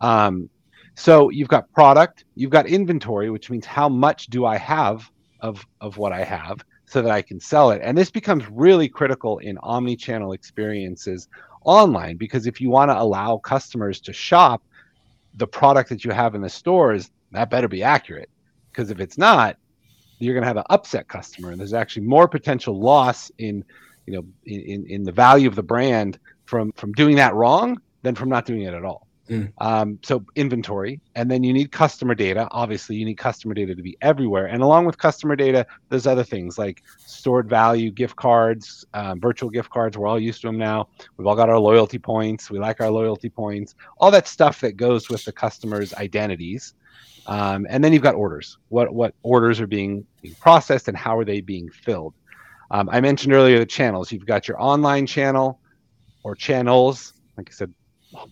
Um, 0.00 0.50
so 0.94 1.30
you've 1.30 1.48
got 1.48 1.70
product, 1.72 2.24
you've 2.34 2.50
got 2.50 2.66
inventory, 2.66 3.30
which 3.30 3.50
means 3.50 3.66
how 3.66 3.88
much 3.88 4.26
do 4.26 4.46
I 4.46 4.56
have 4.56 5.10
of 5.40 5.64
of 5.80 5.96
what 5.96 6.12
I 6.12 6.24
have 6.24 6.64
so 6.86 7.02
that 7.02 7.10
I 7.10 7.22
can 7.22 7.40
sell 7.40 7.70
it. 7.70 7.80
And 7.82 7.98
this 7.98 8.10
becomes 8.10 8.48
really 8.50 8.88
critical 8.88 9.38
in 9.38 9.58
omni-channel 9.58 10.32
experiences 10.32 11.28
online 11.64 12.16
because 12.16 12.46
if 12.46 12.60
you 12.60 12.70
want 12.70 12.90
to 12.90 12.98
allow 12.98 13.38
customers 13.38 14.00
to 14.00 14.12
shop 14.12 14.62
the 15.34 15.46
product 15.46 15.88
that 15.90 16.04
you 16.04 16.12
have 16.12 16.34
in 16.34 16.40
the 16.40 16.48
stores, 16.48 17.10
that 17.32 17.50
better 17.50 17.68
be 17.68 17.82
accurate. 17.82 18.30
Because 18.70 18.90
if 18.90 19.00
it's 19.00 19.18
not, 19.18 19.56
you're 20.18 20.34
going 20.34 20.42
to 20.42 20.48
have 20.48 20.56
an 20.56 20.64
upset 20.70 21.08
customer, 21.08 21.50
and 21.50 21.60
there's 21.60 21.74
actually 21.74 22.06
more 22.06 22.26
potential 22.26 22.78
loss 22.78 23.30
in, 23.38 23.64
you 24.06 24.14
know, 24.14 24.24
in, 24.44 24.60
in, 24.62 24.86
in 24.86 25.02
the 25.02 25.12
value 25.12 25.48
of 25.48 25.54
the 25.54 25.62
brand 25.62 26.18
from 26.46 26.72
from 26.72 26.92
doing 26.92 27.16
that 27.16 27.34
wrong 27.34 27.80
than 28.02 28.14
from 28.14 28.28
not 28.28 28.46
doing 28.46 28.62
it 28.62 28.72
at 28.72 28.84
all. 28.84 29.05
Mm. 29.28 29.52
Um, 29.58 29.98
so 30.02 30.24
inventory, 30.36 31.00
and 31.16 31.30
then 31.30 31.42
you 31.42 31.52
need 31.52 31.72
customer 31.72 32.14
data. 32.14 32.46
Obviously, 32.52 32.96
you 32.96 33.04
need 33.04 33.18
customer 33.18 33.54
data 33.54 33.74
to 33.74 33.82
be 33.82 33.96
everywhere, 34.00 34.46
and 34.46 34.62
along 34.62 34.86
with 34.86 34.98
customer 34.98 35.34
data, 35.34 35.66
there's 35.88 36.06
other 36.06 36.22
things 36.22 36.58
like 36.58 36.82
stored 36.98 37.48
value, 37.48 37.90
gift 37.90 38.16
cards, 38.16 38.84
um, 38.94 39.20
virtual 39.20 39.50
gift 39.50 39.70
cards. 39.70 39.98
We're 39.98 40.06
all 40.06 40.20
used 40.20 40.42
to 40.42 40.46
them 40.46 40.58
now. 40.58 40.88
We've 41.16 41.26
all 41.26 41.34
got 41.34 41.48
our 41.48 41.58
loyalty 41.58 41.98
points. 41.98 42.50
We 42.50 42.58
like 42.58 42.80
our 42.80 42.90
loyalty 42.90 43.28
points. 43.28 43.74
All 43.98 44.12
that 44.12 44.28
stuff 44.28 44.60
that 44.60 44.76
goes 44.76 45.08
with 45.08 45.24
the 45.24 45.32
customer's 45.32 45.92
identities. 45.94 46.74
Um, 47.26 47.66
and 47.68 47.82
then 47.82 47.92
you've 47.92 48.02
got 48.02 48.14
orders. 48.14 48.58
What 48.68 48.94
what 48.94 49.14
orders 49.22 49.60
are 49.60 49.66
being, 49.66 50.06
being 50.22 50.36
processed 50.36 50.86
and 50.88 50.96
how 50.96 51.18
are 51.18 51.24
they 51.24 51.40
being 51.40 51.68
filled? 51.68 52.14
Um, 52.70 52.88
I 52.90 53.00
mentioned 53.00 53.32
earlier 53.32 53.58
the 53.58 53.66
channels. 53.66 54.12
You've 54.12 54.26
got 54.26 54.48
your 54.48 54.60
online 54.60 55.06
channel 55.06 55.60
or 56.22 56.34
channels, 56.34 57.12
like 57.36 57.48
I 57.50 57.52
said, 57.52 57.72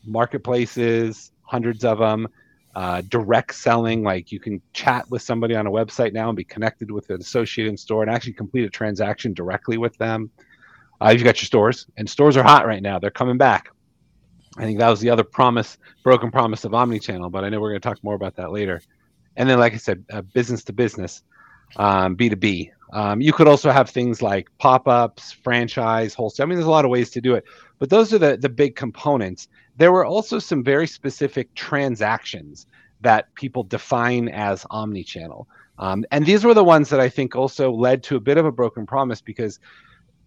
marketplaces, 0.05 1.33
hundreds 1.43 1.85
of 1.85 1.99
them. 1.99 2.29
Uh, 2.75 3.03
direct 3.03 3.55
selling, 3.55 4.03
like 4.03 4.33
you 4.33 4.41
can 4.41 4.61
chat 4.73 5.09
with 5.09 5.23
somebody 5.23 5.55
on 5.55 5.65
a 5.65 5.71
website 5.71 6.13
now 6.13 6.29
and 6.29 6.37
be 6.37 6.43
connected 6.43 6.91
with 6.91 7.09
an 7.09 7.21
associate 7.21 7.69
in 7.69 7.77
store 7.77 8.03
and 8.03 8.11
actually 8.11 8.33
complete 8.33 8.65
a 8.65 8.69
transaction 8.69 9.33
directly 9.33 9.79
with 9.79 9.97
them. 9.99 10.29
Uh, 11.01 11.11
you've 11.11 11.23
got 11.23 11.41
your 11.41 11.47
stores, 11.47 11.87
and 11.97 12.11
stores 12.11 12.37
are 12.37 12.43
hot 12.43 12.67
right 12.67 12.83
now. 12.83 12.99
They're 12.99 13.13
coming 13.13 13.39
back. 13.39 13.71
I 14.59 14.63
think 14.63 14.79
that 14.81 14.89
was 14.89 15.01
the 15.01 15.11
other 15.11 15.25
promise, 15.25 15.79
broken 16.03 16.31
promise 16.31 16.65
of 16.65 16.73
omnichannel, 16.73 17.31
but 17.31 17.45
I 17.45 17.49
know 17.49 17.61
we're 17.61 17.71
going 17.71 17.81
to 17.81 17.89
talk 17.89 18.03
more 18.03 18.15
about 18.15 18.37
that 18.37 18.53
later. 18.53 18.81
And 19.37 19.49
then, 19.49 19.59
like 19.59 19.75
I 19.75 19.79
said, 19.79 20.05
uh, 20.11 20.23
business 20.23 20.65
to 20.65 20.73
business, 20.73 21.23
um, 21.77 22.17
B2B. 22.17 22.71
Um, 22.95 23.21
you 23.21 23.33
could 23.33 23.49
also 23.49 23.73
have 23.73 23.91
things 23.91 24.23
like 24.23 24.49
pop 24.59 24.87
ups, 24.87 25.33
franchise, 25.33 26.15
wholesale. 26.15 26.45
I 26.45 26.47
mean, 26.47 26.57
there's 26.57 26.69
a 26.69 26.71
lot 26.71 26.85
of 26.85 26.93
ways 26.93 27.11
to 27.11 27.21
do 27.21 27.35
it, 27.35 27.45
but 27.81 27.91
those 27.91 28.15
are 28.15 28.19
the, 28.19 28.37
the 28.37 28.49
big 28.49 28.77
components. 28.77 29.49
There 29.77 29.91
were 29.91 30.05
also 30.05 30.39
some 30.39 30.63
very 30.63 30.87
specific 30.87 31.53
transactions 31.57 32.69
that 33.01 33.35
people 33.35 33.65
define 33.65 34.29
as 34.29 34.65
omnichannel. 34.71 35.47
Um, 35.81 36.05
and 36.13 36.25
these 36.25 36.45
were 36.45 36.55
the 36.55 36.63
ones 36.63 36.89
that 36.91 37.01
I 37.01 37.09
think 37.09 37.35
also 37.35 37.73
led 37.73 38.05
to 38.05 38.17
a 38.17 38.21
bit 38.21 38.39
of 38.39 38.47
a 38.47 38.53
broken 38.53 38.87
promise 38.87 39.21
because 39.21 39.59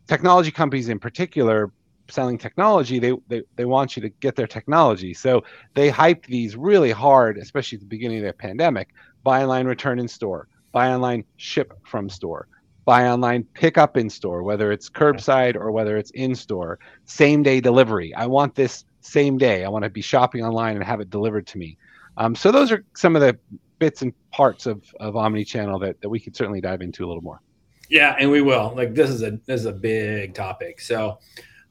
technology 0.07 0.51
companies 0.51 0.89
in 0.89 0.99
particular 0.99 1.71
selling 2.09 2.37
technology 2.37 2.99
they, 2.99 3.13
they 3.27 3.43
they 3.57 3.65
want 3.65 3.97
you 3.97 4.01
to 4.01 4.07
get 4.07 4.33
their 4.33 4.47
technology 4.47 5.13
so 5.13 5.43
they 5.73 5.91
hyped 5.91 6.25
these 6.27 6.55
really 6.55 6.91
hard 6.91 7.37
especially 7.37 7.75
at 7.75 7.81
the 7.81 7.85
beginning 7.85 8.19
of 8.19 8.23
the 8.23 8.31
pandemic 8.31 8.87
buy 9.23 9.43
online 9.43 9.67
return 9.67 9.99
in 9.99 10.07
store 10.07 10.47
buy 10.71 10.87
online 10.87 11.21
ship 11.35 11.73
from 11.83 12.07
store 12.07 12.47
buy 12.87 13.07
online 13.07 13.43
pick 13.53 13.77
up 13.77 13.97
in 13.97 14.09
store 14.09 14.43
whether 14.43 14.71
it's 14.71 14.89
curbside 14.89 15.55
or 15.55 15.71
whether 15.71 15.97
it's 15.97 16.11
in 16.11 16.33
store 16.33 16.79
same 17.03 17.43
day 17.43 17.59
delivery 17.59 18.15
i 18.15 18.25
want 18.25 18.55
this 18.55 18.85
same 19.01 19.37
day 19.37 19.65
i 19.65 19.69
want 19.69 19.83
to 19.83 19.89
be 19.89 20.01
shopping 20.01 20.41
online 20.43 20.75
and 20.75 20.83
have 20.85 21.01
it 21.01 21.09
delivered 21.09 21.45
to 21.45 21.57
me 21.57 21.77
um, 22.15 22.33
so 22.33 22.49
those 22.51 22.71
are 22.71 22.85
some 22.95 23.15
of 23.15 23.21
the 23.21 23.37
bits 23.79 24.01
and 24.03 24.13
parts 24.31 24.65
of 24.65 24.83
of 25.01 25.15
omnichannel 25.15 25.79
that, 25.81 25.99
that 26.01 26.07
we 26.07 26.19
could 26.19 26.35
certainly 26.35 26.61
dive 26.61 26.81
into 26.81 27.05
a 27.05 27.07
little 27.07 27.21
more 27.21 27.41
Yeah, 27.89 28.15
and 28.19 28.29
we 28.29 28.41
will. 28.41 28.73
Like 28.75 28.93
this 28.93 29.09
is 29.09 29.23
a 29.23 29.39
this 29.45 29.61
is 29.61 29.65
a 29.65 29.71
big 29.71 30.33
topic. 30.33 30.81
So, 30.81 31.19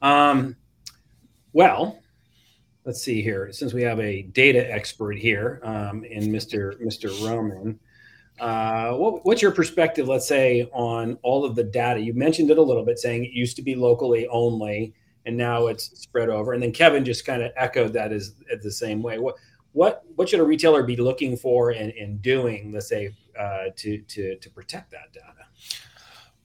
um, 0.01 0.55
well, 1.53 1.99
let's 2.85 3.01
see 3.01 3.21
here. 3.21 3.51
Since 3.51 3.73
we 3.73 3.83
have 3.83 3.99
a 3.99 4.23
data 4.23 4.71
expert 4.71 5.17
here, 5.17 5.59
um, 5.63 6.03
in 6.03 6.23
Mr. 6.31 6.81
Mr. 6.81 7.09
Roman, 7.27 7.79
uh, 8.39 8.93
what, 8.93 9.25
what's 9.25 9.41
your 9.41 9.51
perspective? 9.51 10.07
Let's 10.07 10.27
say 10.27 10.69
on 10.73 11.17
all 11.23 11.45
of 11.45 11.55
the 11.55 11.63
data. 11.63 11.99
You 11.99 12.13
mentioned 12.13 12.51
it 12.51 12.57
a 12.57 12.61
little 12.61 12.83
bit, 12.83 12.99
saying 12.99 13.25
it 13.25 13.31
used 13.31 13.55
to 13.57 13.61
be 13.61 13.75
locally 13.75 14.27
only, 14.27 14.93
and 15.25 15.35
now 15.35 15.67
it's 15.67 15.99
spread 15.99 16.29
over. 16.29 16.53
And 16.53 16.61
then 16.61 16.71
Kevin 16.71 17.03
just 17.03 17.25
kind 17.25 17.41
of 17.41 17.51
echoed 17.55 17.93
that 17.93 18.11
as, 18.13 18.35
as 18.51 18.61
the 18.63 18.71
same 18.71 19.01
way. 19.01 19.19
What 19.19 19.35
what 19.73 20.03
what 20.15 20.29
should 20.29 20.39
a 20.39 20.43
retailer 20.43 20.83
be 20.83 20.95
looking 20.95 21.37
for 21.37 21.71
and, 21.71 21.91
and 21.93 22.21
doing? 22.21 22.71
Let's 22.71 22.87
say 22.87 23.13
uh, 23.39 23.65
to 23.75 23.97
to 23.99 24.35
to 24.35 24.49
protect 24.49 24.91
that 24.91 25.13
data. 25.13 25.45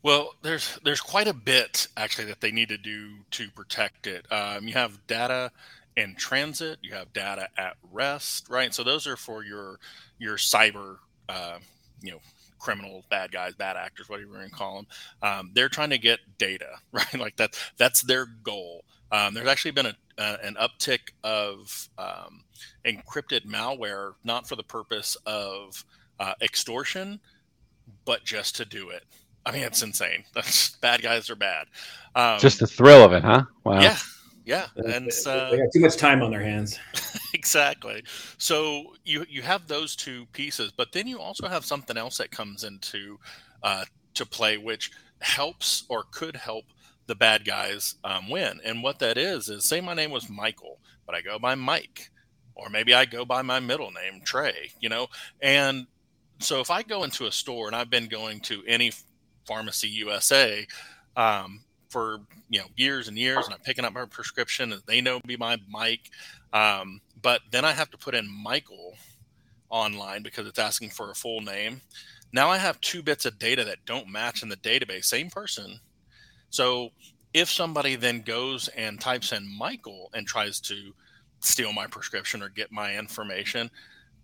Well, 0.02 0.35
there's 0.42 0.78
there's 0.85 1.00
quite 1.00 1.28
a 1.28 1.35
bit 1.35 1.87
actually 1.96 2.26
that 2.26 2.40
they 2.40 2.50
need 2.50 2.68
to 2.70 2.78
do 2.78 3.11
to 3.33 3.50
protect 3.50 4.07
it. 4.07 4.31
Um, 4.33 4.66
you 4.66 4.74
have 4.74 5.07
data 5.07 5.52
in 5.96 6.14
transit, 6.16 6.78
you 6.83 6.92
have 6.94 7.12
data 7.12 7.48
at 7.57 7.76
rest, 7.92 8.48
right? 8.48 8.74
So 8.74 8.83
those 8.83 9.07
are 9.07 9.16
for 9.16 9.44
your 9.44 9.78
your 10.18 10.37
cyber, 10.37 10.98
uh, 11.28 11.59
you 12.03 12.12
know, 12.12 12.21
criminals, 12.59 13.05
bad 13.11 13.33
guys, 13.33 13.55
bad 13.55 13.77
actors, 13.77 14.09
whatever 14.09 14.29
you 14.29 14.35
want 14.35 14.49
to 14.49 14.55
call 14.55 14.77
them. 14.77 14.87
Um, 15.23 15.51
they're 15.55 15.69
trying 15.69 15.91
to 15.91 15.99
get 15.99 16.21
data, 16.38 16.79
right? 16.93 17.15
Like 17.19 17.37
that 17.37 17.59
that's 17.77 18.03
their 18.03 18.27
goal. 18.27 18.85
Um, 19.11 19.35
there's 19.35 19.49
actually 19.49 19.73
been 19.73 19.87
a, 19.87 19.95
uh, 20.17 20.37
an 20.43 20.55
uptick 20.55 21.11
of 21.23 21.88
um, 21.99 22.45
encrypted 22.87 23.45
malware, 23.47 24.15
not 24.25 24.49
for 24.49 24.57
the 24.57 24.62
purpose 24.62 25.17
of 25.27 25.85
uh, 26.19 26.33
extortion, 26.41 27.21
but 28.07 28.25
just 28.25 28.57
to 28.57 28.65
do 28.65 28.88
it. 28.88 29.05
I 29.45 29.53
mean, 29.53 29.62
it's 29.65 29.83
insane. 29.83 30.25
That's, 30.35 30.77
bad 30.81 31.03
guys 31.03 31.29
are 31.29 31.37
bad. 31.37 31.67
Um, 32.15 32.38
just 32.38 32.61
the 32.61 32.67
thrill 32.67 33.05
of 33.05 33.12
it, 33.12 33.23
huh? 33.23 33.45
Wow. 33.65 33.81
Yeah, 33.81 33.99
yeah, 34.44 34.66
and 34.76 35.11
uh, 35.26 35.50
they 35.50 35.59
got 35.59 35.72
too 35.72 35.81
much 35.81 35.96
time 35.96 36.22
on 36.22 36.31
their 36.31 36.42
hands. 36.42 36.78
exactly. 37.35 38.02
So 38.38 38.94
you 39.05 39.24
you 39.28 39.42
have 39.42 39.68
those 39.68 39.94
two 39.96 40.26
pieces, 40.33 40.72
but 40.76 40.92
then 40.92 41.07
you 41.07 41.20
also 41.20 41.48
have 41.48 41.64
something 41.64 41.96
else 41.96 42.18
that 42.18 42.31
comes 42.31 42.64
into 42.64 43.18
uh, 43.62 43.85
to 44.14 44.26
play, 44.26 44.59
which 44.59 44.90
helps 45.20 45.85
or 45.88 46.05
could 46.11 46.37
help 46.37 46.64
the 47.07 47.14
bad 47.14 47.44
guys 47.44 47.96
um, 48.05 48.31
win. 48.31 48.61
And 48.64 48.83
what 48.83 48.98
that 49.00 49.18
is 49.18 49.48
is, 49.48 49.64
say 49.64 49.81
my 49.81 49.94
name 49.94 50.11
was 50.11 50.28
Michael, 50.28 50.78
but 51.07 51.14
I 51.14 51.20
go 51.20 51.38
by 51.38 51.55
Mike, 51.55 52.11
or 52.55 52.68
maybe 52.68 52.94
I 52.94 53.05
go 53.05 53.24
by 53.24 53.42
my 53.42 53.61
middle 53.61 53.90
name 53.92 54.22
Trey. 54.24 54.72
You 54.81 54.88
know, 54.88 55.09
and 55.40 55.87
so 56.40 56.61
if 56.61 56.70
I 56.70 56.83
go 56.83 57.05
into 57.05 57.26
a 57.26 57.33
store 57.33 57.68
and 57.68 57.76
I've 57.76 57.90
been 57.90 58.09
going 58.09 58.40
to 58.40 58.62
any 58.66 58.92
pharmacy 59.46 59.88
USA. 59.88 60.66
Um, 61.16 61.62
for 61.92 62.20
you 62.48 62.59
know 62.59 62.66
years 62.76 63.07
and 63.09 63.18
years, 63.18 63.44
and 63.44 63.55
I'm 63.55 63.61
picking 63.61 63.85
up 63.85 63.92
my 63.92 64.07
prescription, 64.07 64.72
and 64.72 64.83
they 64.87 65.00
know 65.00 65.20
me 65.26 65.37
by 65.37 65.59
Mike. 65.68 66.11
Um, 66.52 67.00
but 67.20 67.42
then 67.50 67.64
I 67.64 67.72
have 67.72 67.90
to 67.90 67.98
put 67.98 68.14
in 68.14 68.28
Michael 68.28 68.94
online 69.68 70.22
because 70.22 70.46
it's 70.46 70.59
asking 70.59 70.90
for 70.90 71.11
a 71.11 71.14
full 71.14 71.40
name. 71.40 71.81
Now 72.33 72.48
I 72.48 72.59
have 72.59 72.81
two 72.81 73.02
bits 73.02 73.26
of 73.26 73.38
data 73.38 73.64
that 73.64 73.85
don't 73.85 74.09
match 74.09 74.42
in 74.42 74.48
the 74.48 74.57
database, 74.57 75.05
same 75.05 75.31
person. 75.31 75.78
So 76.50 76.90
if 77.35 77.50
somebody 77.50 77.96
then 77.96 78.22
goes 78.22 78.68
and 78.68 79.00
types 79.00 79.33
in 79.33 79.46
Michael 79.59 80.11
and 80.14 80.26
tries 80.26 80.61
to 80.61 80.92
steal 81.40 81.72
my 81.72 81.87
prescription 81.87 82.42
or 82.42 82.48
get 82.48 82.72
my 82.72 82.96
information, 82.96 83.70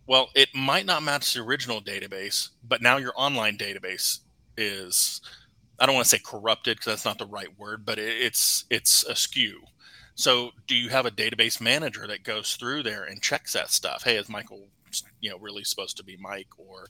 well, 0.07 0.31
it 0.35 0.48
might 0.54 0.87
not 0.87 1.02
match 1.02 1.35
the 1.35 1.40
original 1.40 1.83
database, 1.83 2.50
but 2.66 2.81
now 2.81 2.96
your 2.96 3.12
online 3.14 3.59
database 3.59 4.20
is 4.57 5.20
I 5.79 5.87
don't 5.87 5.95
want 5.95 6.07
to 6.07 6.11
say 6.17 6.23
corrupted 6.25 6.79
because 6.79 6.93
that's 6.93 7.05
not 7.05 7.19
the 7.19 7.27
right 7.27 7.57
word, 7.59 7.85
but 7.85 7.99
it, 7.99 8.21
it's 8.21 8.64
it's 8.71 9.05
askew. 9.05 9.61
So, 10.14 10.51
do 10.67 10.75
you 10.75 10.88
have 10.88 11.07
a 11.07 11.12
database 11.12 11.61
manager 11.61 12.07
that 12.09 12.25
goes 12.25 12.57
through 12.57 12.83
there 12.83 13.05
and 13.05 13.23
checks 13.23 13.53
that 13.53 13.71
stuff? 13.71 14.03
Hey, 14.03 14.17
is 14.17 14.29
Michael, 14.29 14.67
you 15.21 15.31
know, 15.31 15.38
really 15.38 15.62
supposed 15.62 15.97
to 15.99 16.05
be 16.05 16.17
Mike? 16.21 16.49
Or 16.59 16.87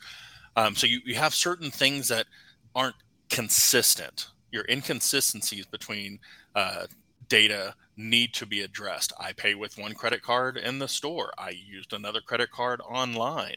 um, 0.57 0.75
so 0.75 0.87
you, 0.87 1.01
you 1.05 1.15
have 1.17 1.35
certain 1.35 1.71
things 1.71 2.09
that 2.09 2.27
aren't 2.75 2.97
consistent. 3.29 4.29
Your 4.51 4.65
inconsistencies 4.71 5.67
between 5.67 6.19
uh, 6.55 6.87
data 7.29 7.75
need 7.99 8.33
to 8.35 8.47
be 8.47 8.63
addressed. 8.63 9.13
I 9.21 9.33
pay 9.33 9.55
with 9.55 9.77
one 9.77 9.93
credit 9.93 10.23
card 10.23 10.57
in 10.57 10.79
the 10.79 10.89
store. 10.89 11.33
I 11.37 11.51
used 11.51 11.93
another 11.93 12.21
credit 12.21 12.51
card 12.51 12.81
online, 12.81 13.57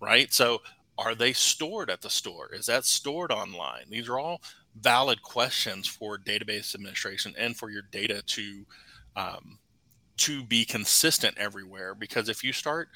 right? 0.00 0.32
So 0.32 0.62
are 0.98 1.14
they 1.14 1.32
stored 1.32 1.90
at 1.90 2.00
the 2.00 2.10
store? 2.10 2.50
Is 2.52 2.66
that 2.66 2.84
stored 2.84 3.30
online? 3.30 3.84
These 3.90 4.08
are 4.08 4.18
all 4.18 4.40
valid 4.80 5.22
questions 5.22 5.86
for 5.86 6.18
database 6.18 6.74
administration 6.74 7.34
and 7.38 7.56
for 7.56 7.70
your 7.70 7.82
data 7.90 8.22
to 8.26 8.64
um, 9.14 9.58
to 10.18 10.42
be 10.44 10.64
consistent 10.64 11.36
everywhere. 11.38 11.94
Because 11.94 12.28
if 12.28 12.42
you 12.42 12.52
start, 12.52 12.88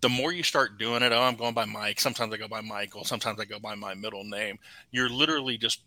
the 0.00 0.08
more 0.08 0.32
you 0.32 0.42
start 0.42 0.78
doing 0.78 1.02
it, 1.02 1.12
oh, 1.12 1.22
I'm 1.22 1.36
going 1.36 1.54
by 1.54 1.64
Mike. 1.64 2.00
Sometimes 2.00 2.32
I 2.32 2.36
go 2.36 2.48
by 2.48 2.60
Michael. 2.60 3.04
Sometimes 3.04 3.40
I 3.40 3.44
go 3.44 3.58
by 3.58 3.74
my 3.74 3.94
middle 3.94 4.24
name. 4.24 4.58
You're 4.90 5.08
literally 5.08 5.58
just 5.58 5.82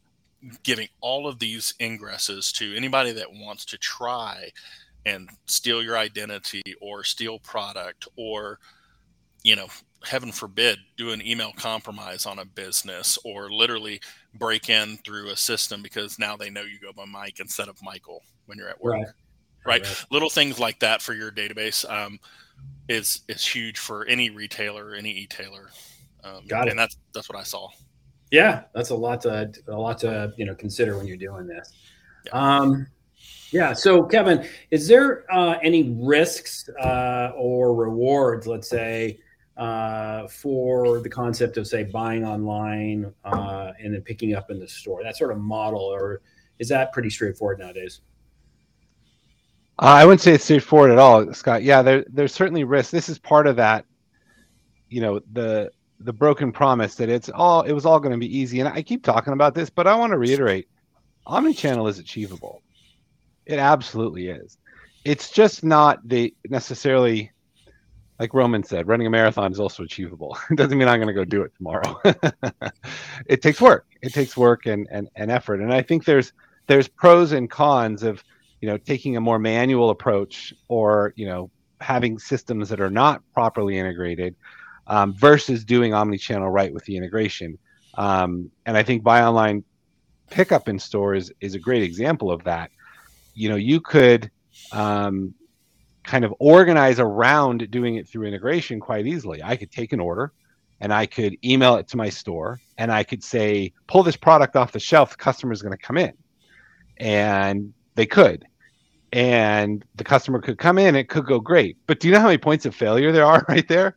giving 0.63 0.87
all 1.01 1.27
of 1.27 1.39
these 1.39 1.73
ingresses 1.79 2.51
to 2.53 2.75
anybody 2.75 3.11
that 3.13 3.31
wants 3.31 3.65
to 3.65 3.77
try 3.77 4.49
and 5.05 5.29
steal 5.45 5.83
your 5.83 5.97
identity 5.97 6.61
or 6.81 7.03
steal 7.03 7.39
product 7.39 8.07
or 8.15 8.59
you 9.43 9.55
know 9.55 9.67
heaven 10.03 10.31
forbid, 10.31 10.79
do 10.97 11.11
an 11.11 11.25
email 11.25 11.51
compromise 11.55 12.25
on 12.25 12.39
a 12.39 12.45
business 12.45 13.17
or 13.23 13.51
literally 13.51 13.99
break 14.33 14.69
in 14.69 14.97
through 14.97 15.29
a 15.29 15.35
system 15.35 15.81
because 15.81 16.19
now 16.19 16.35
they 16.35 16.49
know 16.49 16.61
you 16.61 16.79
go 16.79 16.91
by 16.93 17.05
Mike 17.05 17.39
instead 17.39 17.67
of 17.67 17.81
Michael 17.81 18.21
when 18.45 18.57
you're 18.57 18.69
at 18.69 18.81
work. 18.81 18.93
Right. 18.93 19.05
Right. 19.65 19.81
right. 19.81 20.05
Little 20.11 20.29
things 20.29 20.59
like 20.59 20.79
that 20.79 21.01
for 21.01 21.13
your 21.13 21.31
database 21.31 21.89
um, 21.89 22.19
is 22.87 23.21
is 23.27 23.45
huge 23.45 23.79
for 23.79 24.05
any 24.05 24.29
retailer, 24.29 24.93
any 24.93 25.11
e-tailer. 25.11 25.69
Um, 26.23 26.45
Got 26.47 26.67
it. 26.67 26.71
And 26.71 26.79
that's 26.79 26.97
that's 27.13 27.29
what 27.29 27.37
I 27.37 27.43
saw. 27.43 27.69
Yeah, 28.31 28.63
that's 28.73 28.89
a 28.89 28.95
lot 28.95 29.21
to 29.21 29.51
a 29.67 29.71
lot 29.71 29.97
to 29.99 30.33
you 30.37 30.45
know 30.45 30.55
consider 30.55 30.97
when 30.97 31.07
you're 31.07 31.17
doing 31.17 31.47
this. 31.47 31.73
Yeah. 32.25 32.31
Um, 32.33 32.87
yeah. 33.51 33.73
So, 33.73 34.03
Kevin, 34.03 34.47
is 34.71 34.87
there 34.87 35.23
uh, 35.33 35.57
any 35.63 35.95
risks 35.99 36.67
uh, 36.81 37.31
or 37.37 37.73
rewards, 37.73 38.47
let's 38.47 38.69
say, 38.69 39.19
uh, 39.57 40.27
for 40.27 40.99
the 40.99 41.09
concept 41.09 41.57
of 41.57 41.67
say 41.67 41.83
buying 41.83 42.25
online 42.25 43.13
uh, 43.23 43.71
and 43.79 43.93
then 43.93 44.01
picking 44.01 44.35
up 44.35 44.51
in 44.51 44.59
the 44.59 44.67
store. 44.67 45.01
That 45.03 45.15
sort 45.15 45.31
of 45.31 45.39
model 45.39 45.81
or 45.81 46.21
is 46.59 46.69
that 46.69 46.91
pretty 46.91 47.09
straightforward 47.09 47.59
nowadays? 47.59 48.01
Uh, 49.77 49.99
i 49.99 50.05
wouldn't 50.05 50.21
say 50.21 50.33
it's 50.33 50.45
straightforward 50.45 50.91
at 50.91 50.97
all 50.97 51.33
scott. 51.33 51.63
Yeah 51.63 51.81
there, 51.81 52.05
there's 52.09 52.33
certainly 52.33 52.63
risk. 52.63 52.91
This 52.91 53.09
is 53.09 53.19
part 53.19 53.47
of 53.47 53.55
that 53.57 53.85
you 54.89 55.01
know 55.01 55.19
the 55.33 55.71
the 56.01 56.13
broken 56.13 56.51
promise 56.51 56.95
that 56.95 57.09
it's 57.09 57.29
all 57.29 57.61
it 57.61 57.71
was 57.71 57.85
all 57.85 57.99
going 57.99 58.11
to 58.11 58.17
be 58.17 58.37
easy. 58.37 58.59
And 58.59 58.69
i 58.69 58.81
keep 58.81 59.03
talking 59.03 59.33
about 59.33 59.53
this 59.53 59.69
but 59.69 59.87
i 59.87 59.95
want 59.95 60.11
to 60.11 60.17
reiterate 60.17 60.67
omnichannel 61.27 61.89
is 61.89 61.99
achievable. 61.99 62.61
It 63.45 63.59
absolutely 63.59 64.29
is. 64.29 64.57
It's 65.03 65.29
just 65.29 65.63
not 65.63 66.07
the 66.07 66.33
necessarily 66.49 67.31
like 68.19 68.33
Roman 68.33 68.63
said, 68.63 68.87
running 68.87 69.07
a 69.07 69.09
marathon 69.09 69.51
is 69.51 69.59
also 69.59 69.83
achievable. 69.83 70.37
it 70.49 70.55
doesn't 70.55 70.77
mean 70.77 70.87
I'm 70.87 70.99
going 70.99 71.07
to 71.07 71.13
go 71.13 71.25
do 71.25 71.41
it 71.41 71.51
tomorrow. 71.57 71.99
it 73.25 73.41
takes 73.41 73.59
work. 73.59 73.85
It 74.01 74.13
takes 74.13 74.37
work 74.37 74.65
and, 74.65 74.87
and, 74.89 75.09
and 75.15 75.31
effort. 75.31 75.61
And 75.61 75.73
I 75.73 75.81
think 75.81 76.05
there's 76.05 76.33
there's 76.67 76.87
pros 76.87 77.31
and 77.31 77.49
cons 77.49 78.01
of 78.03 78.23
you 78.61 78.69
know 78.69 78.77
taking 78.77 79.17
a 79.17 79.21
more 79.21 79.37
manual 79.37 79.89
approach 79.89 80.53
or 80.67 81.13
you 81.15 81.27
know 81.27 81.51
having 81.81 82.17
systems 82.17 82.69
that 82.69 82.79
are 82.79 82.89
not 82.89 83.21
properly 83.33 83.77
integrated 83.77 84.35
um, 84.87 85.13
versus 85.13 85.65
doing 85.65 85.93
omni-channel 85.93 86.49
right 86.49 86.73
with 86.73 86.85
the 86.85 86.95
integration. 86.95 87.57
Um, 87.95 88.49
and 88.65 88.77
I 88.77 88.83
think 88.83 89.03
buy 89.03 89.23
online 89.23 89.63
pickup 90.29 90.67
in 90.69 90.79
stores 90.79 91.31
is 91.41 91.53
a 91.55 91.59
great 91.59 91.83
example 91.83 92.31
of 92.31 92.43
that. 92.45 92.71
You 93.33 93.49
know, 93.49 93.55
you 93.55 93.81
could 93.81 94.31
um, 94.71 95.33
kind 96.05 96.23
of 96.23 96.33
organize 96.39 96.99
around 96.99 97.69
doing 97.71 97.95
it 97.95 98.07
through 98.07 98.27
integration 98.27 98.79
quite 98.79 99.07
easily. 99.07 99.41
I 99.43 99.55
could 99.55 99.71
take 99.71 99.91
an 99.93 99.99
order 99.99 100.31
and 100.79 100.93
I 100.93 101.05
could 101.05 101.37
email 101.43 101.75
it 101.75 101.87
to 101.89 101.97
my 101.97 102.09
store 102.09 102.59
and 102.77 102.91
I 102.91 103.03
could 103.03 103.23
say, 103.23 103.73
pull 103.87 104.03
this 104.03 104.15
product 104.15 104.55
off 104.55 104.71
the 104.71 104.79
shelf, 104.79 105.11
the 105.11 105.17
customer 105.17 105.53
is 105.53 105.61
going 105.61 105.75
to 105.75 105.83
come 105.83 105.97
in. 105.97 106.13
And 106.97 107.73
they 107.95 108.05
could. 108.05 108.45
And 109.11 109.83
the 109.95 110.03
customer 110.03 110.39
could 110.39 110.57
come 110.57 110.77
in, 110.77 110.95
it 110.95 111.09
could 111.09 111.25
go 111.25 111.39
great. 111.39 111.77
But 111.87 111.99
do 111.99 112.07
you 112.07 112.13
know 112.13 112.19
how 112.19 112.27
many 112.27 112.37
points 112.37 112.65
of 112.65 112.75
failure 112.75 113.11
there 113.11 113.25
are 113.25 113.45
right 113.49 113.67
there? 113.67 113.95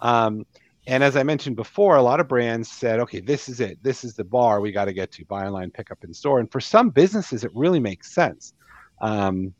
Um, 0.00 0.46
and 0.86 1.02
as 1.02 1.16
I 1.16 1.22
mentioned 1.22 1.56
before, 1.56 1.96
a 1.96 2.02
lot 2.02 2.20
of 2.20 2.28
brands 2.28 2.70
said, 2.70 3.00
okay, 3.00 3.20
this 3.20 3.48
is 3.48 3.60
it. 3.60 3.82
This 3.82 4.04
is 4.04 4.14
the 4.14 4.24
bar 4.24 4.60
we 4.60 4.72
got 4.72 4.84
to 4.86 4.92
get 4.92 5.12
to 5.12 5.24
buy 5.24 5.46
online, 5.46 5.70
pick 5.70 5.90
up 5.90 6.04
in 6.04 6.12
store. 6.12 6.40
And 6.40 6.50
for 6.50 6.60
some 6.60 6.90
businesses, 6.90 7.44
it 7.44 7.50
really 7.54 7.80
makes 7.80 8.12
sense. 8.12 8.52
Um, 9.00 9.54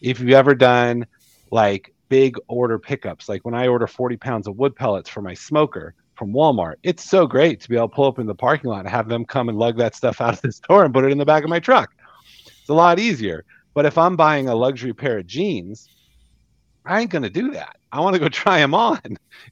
if 0.00 0.20
you've 0.20 0.30
ever 0.30 0.54
done 0.54 1.06
like 1.50 1.94
big 2.08 2.36
order 2.48 2.78
pickups. 2.78 3.28
Like 3.28 3.44
when 3.44 3.54
I 3.54 3.68
order 3.68 3.86
40 3.86 4.16
pounds 4.16 4.46
of 4.46 4.56
wood 4.56 4.76
pellets 4.76 5.08
for 5.08 5.22
my 5.22 5.34
smoker 5.34 5.94
from 6.14 6.32
Walmart, 6.32 6.74
it's 6.82 7.08
so 7.08 7.26
great 7.26 7.60
to 7.60 7.68
be 7.68 7.76
able 7.76 7.88
to 7.88 7.94
pull 7.94 8.06
up 8.06 8.18
in 8.18 8.26
the 8.26 8.34
parking 8.34 8.70
lot 8.70 8.80
and 8.80 8.88
have 8.88 9.08
them 9.08 9.24
come 9.24 9.48
and 9.48 9.58
lug 9.58 9.78
that 9.78 9.94
stuff 9.94 10.20
out 10.20 10.34
of 10.34 10.42
the 10.42 10.52
store 10.52 10.84
and 10.84 10.92
put 10.94 11.04
it 11.04 11.12
in 11.12 11.18
the 11.18 11.24
back 11.24 11.44
of 11.44 11.50
my 11.50 11.60
truck. 11.60 11.90
It's 12.46 12.68
a 12.68 12.74
lot 12.74 12.98
easier. 12.98 13.44
But 13.74 13.86
if 13.86 13.96
I'm 13.96 14.16
buying 14.16 14.48
a 14.48 14.54
luxury 14.54 14.92
pair 14.92 15.18
of 15.18 15.26
jeans, 15.26 15.88
I 16.84 17.00
ain't 17.00 17.10
going 17.10 17.22
to 17.22 17.30
do 17.30 17.52
that. 17.52 17.76
I 17.92 18.00
want 18.00 18.14
to 18.14 18.20
go 18.20 18.28
try 18.30 18.58
them 18.58 18.74
on. 18.74 19.00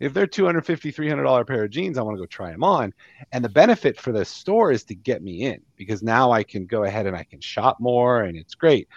If 0.00 0.12
they're 0.12 0.26
$250, 0.26 0.62
$300 0.64 1.46
pair 1.46 1.64
of 1.64 1.70
jeans, 1.70 1.98
I 1.98 2.02
want 2.02 2.16
to 2.16 2.20
go 2.20 2.26
try 2.26 2.50
them 2.50 2.64
on. 2.64 2.92
And 3.32 3.44
the 3.44 3.48
benefit 3.48 4.00
for 4.00 4.12
the 4.12 4.24
store 4.24 4.72
is 4.72 4.84
to 4.84 4.94
get 4.94 5.22
me 5.22 5.44
in 5.44 5.60
because 5.76 6.02
now 6.02 6.32
I 6.32 6.42
can 6.42 6.66
go 6.66 6.84
ahead 6.84 7.06
and 7.06 7.16
I 7.16 7.24
can 7.24 7.40
shop 7.40 7.78
more 7.80 8.22
and 8.22 8.36
it's 8.36 8.54
great. 8.54 8.88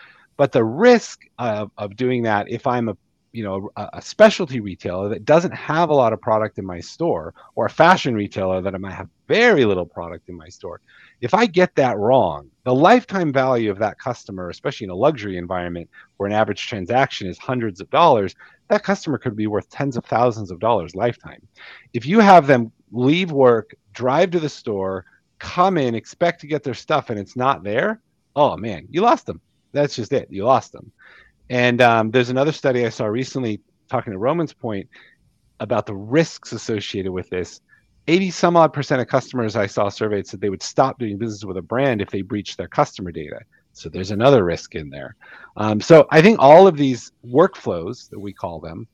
But 0.42 0.54
the 0.54 0.64
risk 0.64 1.28
of, 1.38 1.70
of 1.78 1.96
doing 1.96 2.24
that, 2.24 2.50
if 2.50 2.66
I'm 2.66 2.90
a 2.90 2.98
you 3.32 3.44
know 3.44 3.70
a, 3.78 3.90
a, 3.94 4.02
specialty 4.02 4.60
retailer 4.60 5.08
that 5.10 5.24
doesn't 5.24 5.54
have 5.54 5.92
a 5.92 5.94
lot 5.94 6.14
of 6.14 6.20
product 6.20 6.58
in 6.58 6.66
my 6.66 6.80
store, 6.80 7.36
or 7.54 7.68
a 7.68 7.70
fashion 7.70 8.16
retailer 8.16 8.60
that 8.60 8.74
I 8.74 8.80
might 8.80 8.96
have 8.96 9.08
very 9.28 9.66
little 9.66 9.86
product 9.86 10.30
in 10.30 10.36
my 10.36 10.50
store, 10.50 10.82
if 11.22 11.36
I 11.36 11.46
get 11.46 11.76
that 11.76 12.00
wrong, 12.00 12.50
the 12.64 12.74
lifetime 12.74 13.32
value 13.32 13.70
of 13.70 13.78
that 13.78 14.00
customer, 14.00 14.50
especially 14.50 14.86
in 14.86 14.90
a 14.90 14.96
luxury 14.96 15.38
environment 15.38 15.88
where 16.18 16.26
an 16.26 16.34
average 16.34 16.66
transaction 16.66 17.28
is 17.28 17.38
hundreds 17.38 17.80
of 17.80 17.88
dollars, 17.92 18.34
that 18.70 18.84
customer 18.84 19.20
could 19.20 19.36
be 19.36 19.46
worth 19.46 19.70
tens 19.70 19.96
of 19.96 20.06
thousands 20.06 20.50
of 20.50 20.60
dollars 20.60 20.96
lifetime. 20.96 21.48
If 21.94 22.08
you 22.08 22.20
have 22.20 22.48
them 22.48 22.72
leave 22.92 23.32
work, 23.32 23.76
drive 23.94 24.32
to 24.32 24.40
the 24.40 24.50
store, 24.50 25.06
come 25.38 25.78
in, 25.78 25.94
expect 25.94 26.42
to 26.42 26.48
get 26.48 26.64
their 26.64 26.74
stuff, 26.74 27.12
and 27.12 27.20
it's 27.20 27.36
not 27.36 27.62
there, 27.62 28.02
oh 28.36 28.58
man, 28.58 28.88
you 28.90 29.02
lost 29.02 29.28
them 29.28 29.40
That's 29.72 29.96
just 29.96 30.14
it. 30.14 30.28
You 30.30 30.46
lost 30.46 30.72
them. 30.72 30.92
And 31.50 31.82
um, 31.82 32.12
there's 32.12 32.30
another 32.30 32.52
study 32.52 32.86
I 32.86 32.90
saw 32.90 33.06
recently 33.06 33.62
talking 33.90 34.14
to 34.14 34.20
Roman's 34.20 34.54
point 34.54 34.88
about 35.60 35.86
the 35.86 35.96
risks 35.96 36.54
associated 36.54 37.12
with 37.12 37.30
this. 37.30 37.62
80 38.08 38.32
some 38.32 38.58
odd 38.58 38.74
percent 38.74 39.02
of 39.02 39.08
customers 39.08 39.56
I 39.56 39.68
saw 39.68 39.90
surveyed 39.90 40.26
said 40.26 40.42
they 40.42 40.50
would 40.50 40.64
stop 40.64 40.98
doing 40.98 41.18
business 41.18 41.46
with 41.46 41.58
a 41.58 41.62
brand 41.62 42.02
if 42.02 42.10
they 42.10 42.22
breached 42.22 42.58
their 42.58 42.68
customer 42.68 43.12
data. 43.12 43.40
So 43.74 43.90
there's 43.90 44.12
another 44.12 44.44
risk 44.44 44.76
in 44.76 44.90
there. 44.90 45.16
Um, 45.56 45.80
so 45.80 46.08
I 46.10 46.22
think 46.22 46.40
all 46.40 46.68
of 46.68 46.78
these 46.78 47.12
workflows 47.26 48.10
that 48.10 48.20
we 48.20 48.34
call 48.34 48.60
them 48.60 48.88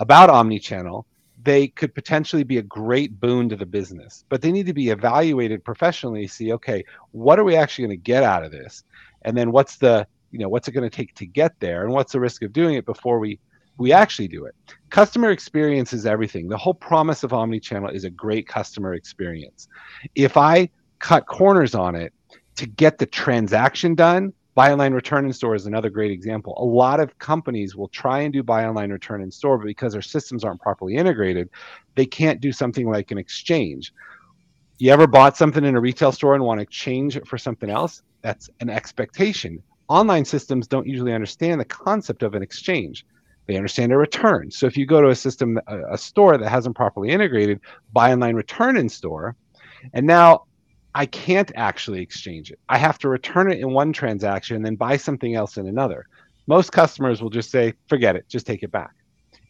about 0.00 0.30
omnichannel, 0.30 1.04
they 1.42 1.68
could 1.68 1.94
potentially 1.94 2.42
be 2.42 2.58
a 2.58 2.62
great 2.62 3.20
boon 3.20 3.48
to 3.50 3.56
the 3.56 3.66
business, 3.66 4.24
but 4.28 4.40
they 4.40 4.50
need 4.50 4.66
to 4.66 4.72
be 4.72 4.88
evaluated 4.88 5.64
professionally. 5.64 6.26
See, 6.26 6.52
okay, 6.54 6.84
what 7.12 7.38
are 7.38 7.44
we 7.44 7.56
actually 7.56 7.86
going 7.86 7.98
to 7.98 8.02
get 8.02 8.22
out 8.22 8.44
of 8.44 8.50
this, 8.50 8.84
and 9.22 9.36
then 9.36 9.52
what's 9.52 9.76
the 9.76 10.06
you 10.34 10.40
know 10.40 10.48
what's 10.48 10.66
it 10.66 10.72
going 10.72 10.88
to 10.88 10.94
take 10.94 11.14
to 11.14 11.26
get 11.26 11.58
there, 11.60 11.84
and 11.84 11.92
what's 11.92 12.12
the 12.12 12.18
risk 12.18 12.42
of 12.42 12.52
doing 12.52 12.74
it 12.74 12.84
before 12.84 13.20
we 13.20 13.38
we 13.78 13.92
actually 13.92 14.28
do 14.28 14.44
it. 14.46 14.54
Customer 14.90 15.30
experience 15.30 15.92
is 15.92 16.06
everything. 16.06 16.48
The 16.48 16.56
whole 16.56 16.74
promise 16.74 17.22
of 17.22 17.30
omnichannel 17.30 17.94
is 17.94 18.04
a 18.04 18.10
great 18.10 18.48
customer 18.48 18.94
experience. 18.94 19.68
If 20.16 20.36
I 20.36 20.68
cut 20.98 21.26
corners 21.26 21.74
on 21.74 21.94
it 21.94 22.12
to 22.56 22.66
get 22.66 22.98
the 22.98 23.06
transaction 23.06 23.94
done, 23.94 24.32
buy 24.54 24.72
online 24.72 24.92
return 24.92 25.24
in 25.24 25.32
store 25.32 25.54
is 25.54 25.66
another 25.66 25.90
great 25.90 26.10
example. 26.10 26.54
A 26.58 26.64
lot 26.64 26.98
of 26.98 27.16
companies 27.18 27.76
will 27.76 27.88
try 27.88 28.20
and 28.20 28.32
do 28.32 28.42
buy 28.42 28.64
online 28.64 28.90
return 28.90 29.22
in 29.22 29.30
store, 29.30 29.58
but 29.58 29.66
because 29.66 29.92
their 29.92 30.02
systems 30.02 30.44
aren't 30.44 30.60
properly 30.60 30.96
integrated, 30.96 31.48
they 31.94 32.06
can't 32.06 32.40
do 32.40 32.52
something 32.52 32.88
like 32.88 33.12
an 33.12 33.18
exchange. 33.18 33.92
You 34.78 34.90
ever 34.90 35.06
bought 35.06 35.36
something 35.36 35.64
in 35.64 35.76
a 35.76 35.80
retail 35.80 36.10
store 36.10 36.34
and 36.34 36.42
want 36.42 36.60
to 36.60 36.66
change 36.66 37.16
it 37.16 37.26
for 37.26 37.38
something 37.38 37.70
else? 37.70 38.02
That's 38.22 38.48
an 38.60 38.70
expectation. 38.70 39.62
Online 39.88 40.24
systems 40.24 40.66
don't 40.66 40.86
usually 40.86 41.12
understand 41.12 41.60
the 41.60 41.64
concept 41.64 42.22
of 42.22 42.34
an 42.34 42.42
exchange. 42.42 43.04
They 43.46 43.56
understand 43.56 43.92
a 43.92 43.98
return. 43.98 44.50
So 44.50 44.66
if 44.66 44.76
you 44.76 44.86
go 44.86 45.02
to 45.02 45.08
a 45.08 45.14
system, 45.14 45.60
a, 45.66 45.94
a 45.94 45.98
store 45.98 46.38
that 46.38 46.48
hasn't 46.48 46.76
properly 46.76 47.10
integrated, 47.10 47.60
buy 47.92 48.12
online 48.12 48.34
return 48.34 48.76
in 48.76 48.88
store, 48.88 49.36
and 49.92 50.06
now 50.06 50.44
I 50.94 51.06
can't 51.06 51.52
actually 51.54 52.00
exchange 52.00 52.50
it. 52.50 52.58
I 52.68 52.78
have 52.78 52.98
to 53.00 53.08
return 53.08 53.52
it 53.52 53.58
in 53.58 53.72
one 53.72 53.92
transaction 53.92 54.56
and 54.56 54.64
then 54.64 54.76
buy 54.76 54.96
something 54.96 55.34
else 55.34 55.58
in 55.58 55.66
another. 55.66 56.06
Most 56.46 56.72
customers 56.72 57.20
will 57.20 57.30
just 57.30 57.50
say, 57.50 57.74
forget 57.88 58.16
it, 58.16 58.28
just 58.28 58.46
take 58.46 58.62
it 58.62 58.70
back. 58.70 58.94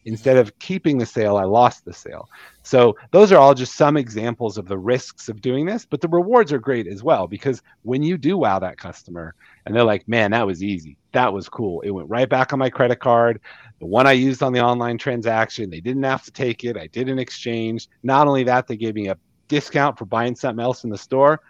Instead 0.05 0.37
of 0.37 0.57
keeping 0.59 0.97
the 0.99 1.05
sale, 1.05 1.35
I 1.35 1.45
lost 1.45 1.83
the 1.83 1.93
sale. 1.93 2.29
So, 2.61 2.95
those 3.11 3.31
are 3.31 3.39
all 3.39 3.55
just 3.55 3.75
some 3.75 3.97
examples 3.97 4.57
of 4.57 4.67
the 4.67 4.77
risks 4.77 5.29
of 5.29 5.41
doing 5.41 5.65
this, 5.65 5.85
but 5.85 5.99
the 5.99 6.07
rewards 6.07 6.53
are 6.53 6.59
great 6.59 6.87
as 6.87 7.03
well 7.03 7.27
because 7.27 7.63
when 7.81 8.03
you 8.03 8.17
do 8.17 8.37
wow 8.37 8.59
that 8.59 8.77
customer 8.77 9.33
and 9.65 9.75
they're 9.75 9.83
like, 9.83 10.07
man, 10.07 10.31
that 10.31 10.45
was 10.45 10.63
easy, 10.63 10.97
that 11.11 11.33
was 11.33 11.49
cool, 11.49 11.81
it 11.81 11.89
went 11.89 12.09
right 12.09 12.29
back 12.29 12.53
on 12.53 12.59
my 12.59 12.69
credit 12.69 12.99
card, 12.99 13.41
the 13.79 13.85
one 13.87 14.05
I 14.05 14.11
used 14.11 14.43
on 14.43 14.53
the 14.53 14.61
online 14.61 14.97
transaction, 14.99 15.69
they 15.69 15.81
didn't 15.81 16.03
have 16.03 16.23
to 16.25 16.31
take 16.31 16.63
it, 16.63 16.77
I 16.77 16.87
did 16.87 17.09
an 17.09 17.19
exchange. 17.19 17.89
Not 18.03 18.27
only 18.27 18.43
that, 18.43 18.67
they 18.67 18.77
gave 18.77 18.95
me 18.95 19.07
a 19.07 19.17
discount 19.47 19.97
for 19.97 20.05
buying 20.05 20.35
something 20.35 20.63
else 20.63 20.83
in 20.83 20.89
the 20.91 20.97
store. 20.97 21.41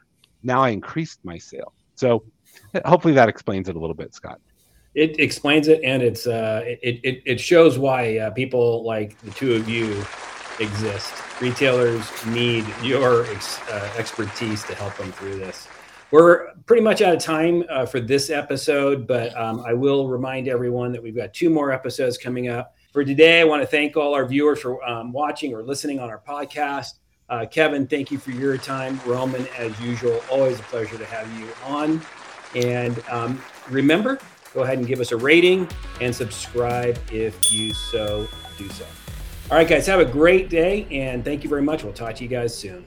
Now 0.44 0.62
I 0.62 0.70
increased 0.70 1.20
my 1.24 1.38
sale. 1.38 1.74
So, 1.96 2.24
hopefully 2.86 3.13
that 3.15 3.30
explains 3.30 3.68
it 3.68 3.76
a 3.76 3.80
little 3.80 3.96
bit, 3.96 4.13
Scott 4.13 4.39
it 4.96 5.20
explains 5.20 5.68
it 5.68 5.82
and 5.84 6.02
it's 6.02 6.26
uh, 6.26 6.64
it, 6.66 7.00
it, 7.04 7.22
it 7.26 7.40
shows 7.40 7.78
why 7.78 8.18
uh, 8.18 8.32
people 8.32 8.84
like 8.84 9.20
the 9.22 9.32
two 9.32 9.54
of 9.54 9.70
you 9.70 10.04
exist. 10.60 11.14
Retailers 11.42 12.10
need 12.28 12.66
your 12.82 13.26
ex, 13.26 13.60
uh, 13.70 13.92
expertise 13.98 14.64
to 14.64 14.74
help 14.74 14.96
them 14.96 15.12
through 15.12 15.38
this. 15.38 15.68
We're 16.12 16.54
pretty 16.66 16.82
much 16.82 17.02
out 17.02 17.14
of 17.14 17.22
time 17.22 17.66
uh, 17.70 17.86
for 17.86 18.00
this 18.00 18.30
episode 18.30 19.06
but 19.06 19.36
um, 19.38 19.60
i 19.68 19.74
will 19.74 20.08
remind 20.08 20.48
everyone 20.48 20.94
that 20.94 21.04
we've 21.04 21.16
got 21.16 21.34
two 21.34 21.50
more 21.50 21.72
episodes 21.72 22.18
coming 22.18 22.48
up. 22.48 22.74
For 22.94 23.04
today 23.04 23.42
i 23.42 23.44
want 23.44 23.62
to 23.62 23.68
thank 23.68 23.98
all 23.98 24.16
our 24.16 24.26
viewers 24.26 24.62
for 24.62 24.82
um, 24.88 25.12
watching 25.12 25.54
or 25.54 25.62
listening 25.62 26.00
on 26.00 26.10
our 26.10 26.22
podcast. 26.26 26.94
Uh, 27.28 27.46
kevin 27.46 27.86
thank 27.86 28.12
you 28.12 28.18
for 28.18 28.32
your 28.32 28.58
time. 28.58 29.02
Roman 29.06 29.46
as 29.58 29.78
usual 29.82 30.22
always 30.32 30.58
a 30.58 30.64
pleasure 30.64 30.98
to 30.98 31.06
have 31.06 31.28
you 31.38 31.50
on. 31.66 32.02
And 32.56 33.04
um, 33.10 33.42
remember 33.70 34.20
go 34.56 34.63
ahead 34.63 34.80
and 34.80 34.88
give 34.88 35.02
us 35.02 35.12
a 35.12 35.18
rating 35.18 35.68
and 36.02 36.15
subscribe 36.15 36.98
if 37.12 37.54
you 37.54 37.74
so 37.74 38.28
do 38.58 38.68
so. 38.70 38.86
All 39.52 39.58
right, 39.58 39.68
guys, 39.68 39.86
have 39.86 40.00
a 40.00 40.06
great 40.06 40.50
day 40.50 40.88
and 40.89 41.24
thank 41.24 41.44
you 41.44 41.50
very 41.50 41.62
much. 41.62 41.84
We'll 41.84 41.94
talk 41.94 42.15
to 42.15 42.24
you 42.24 42.30
guys 42.30 42.58
soon. 42.58 42.84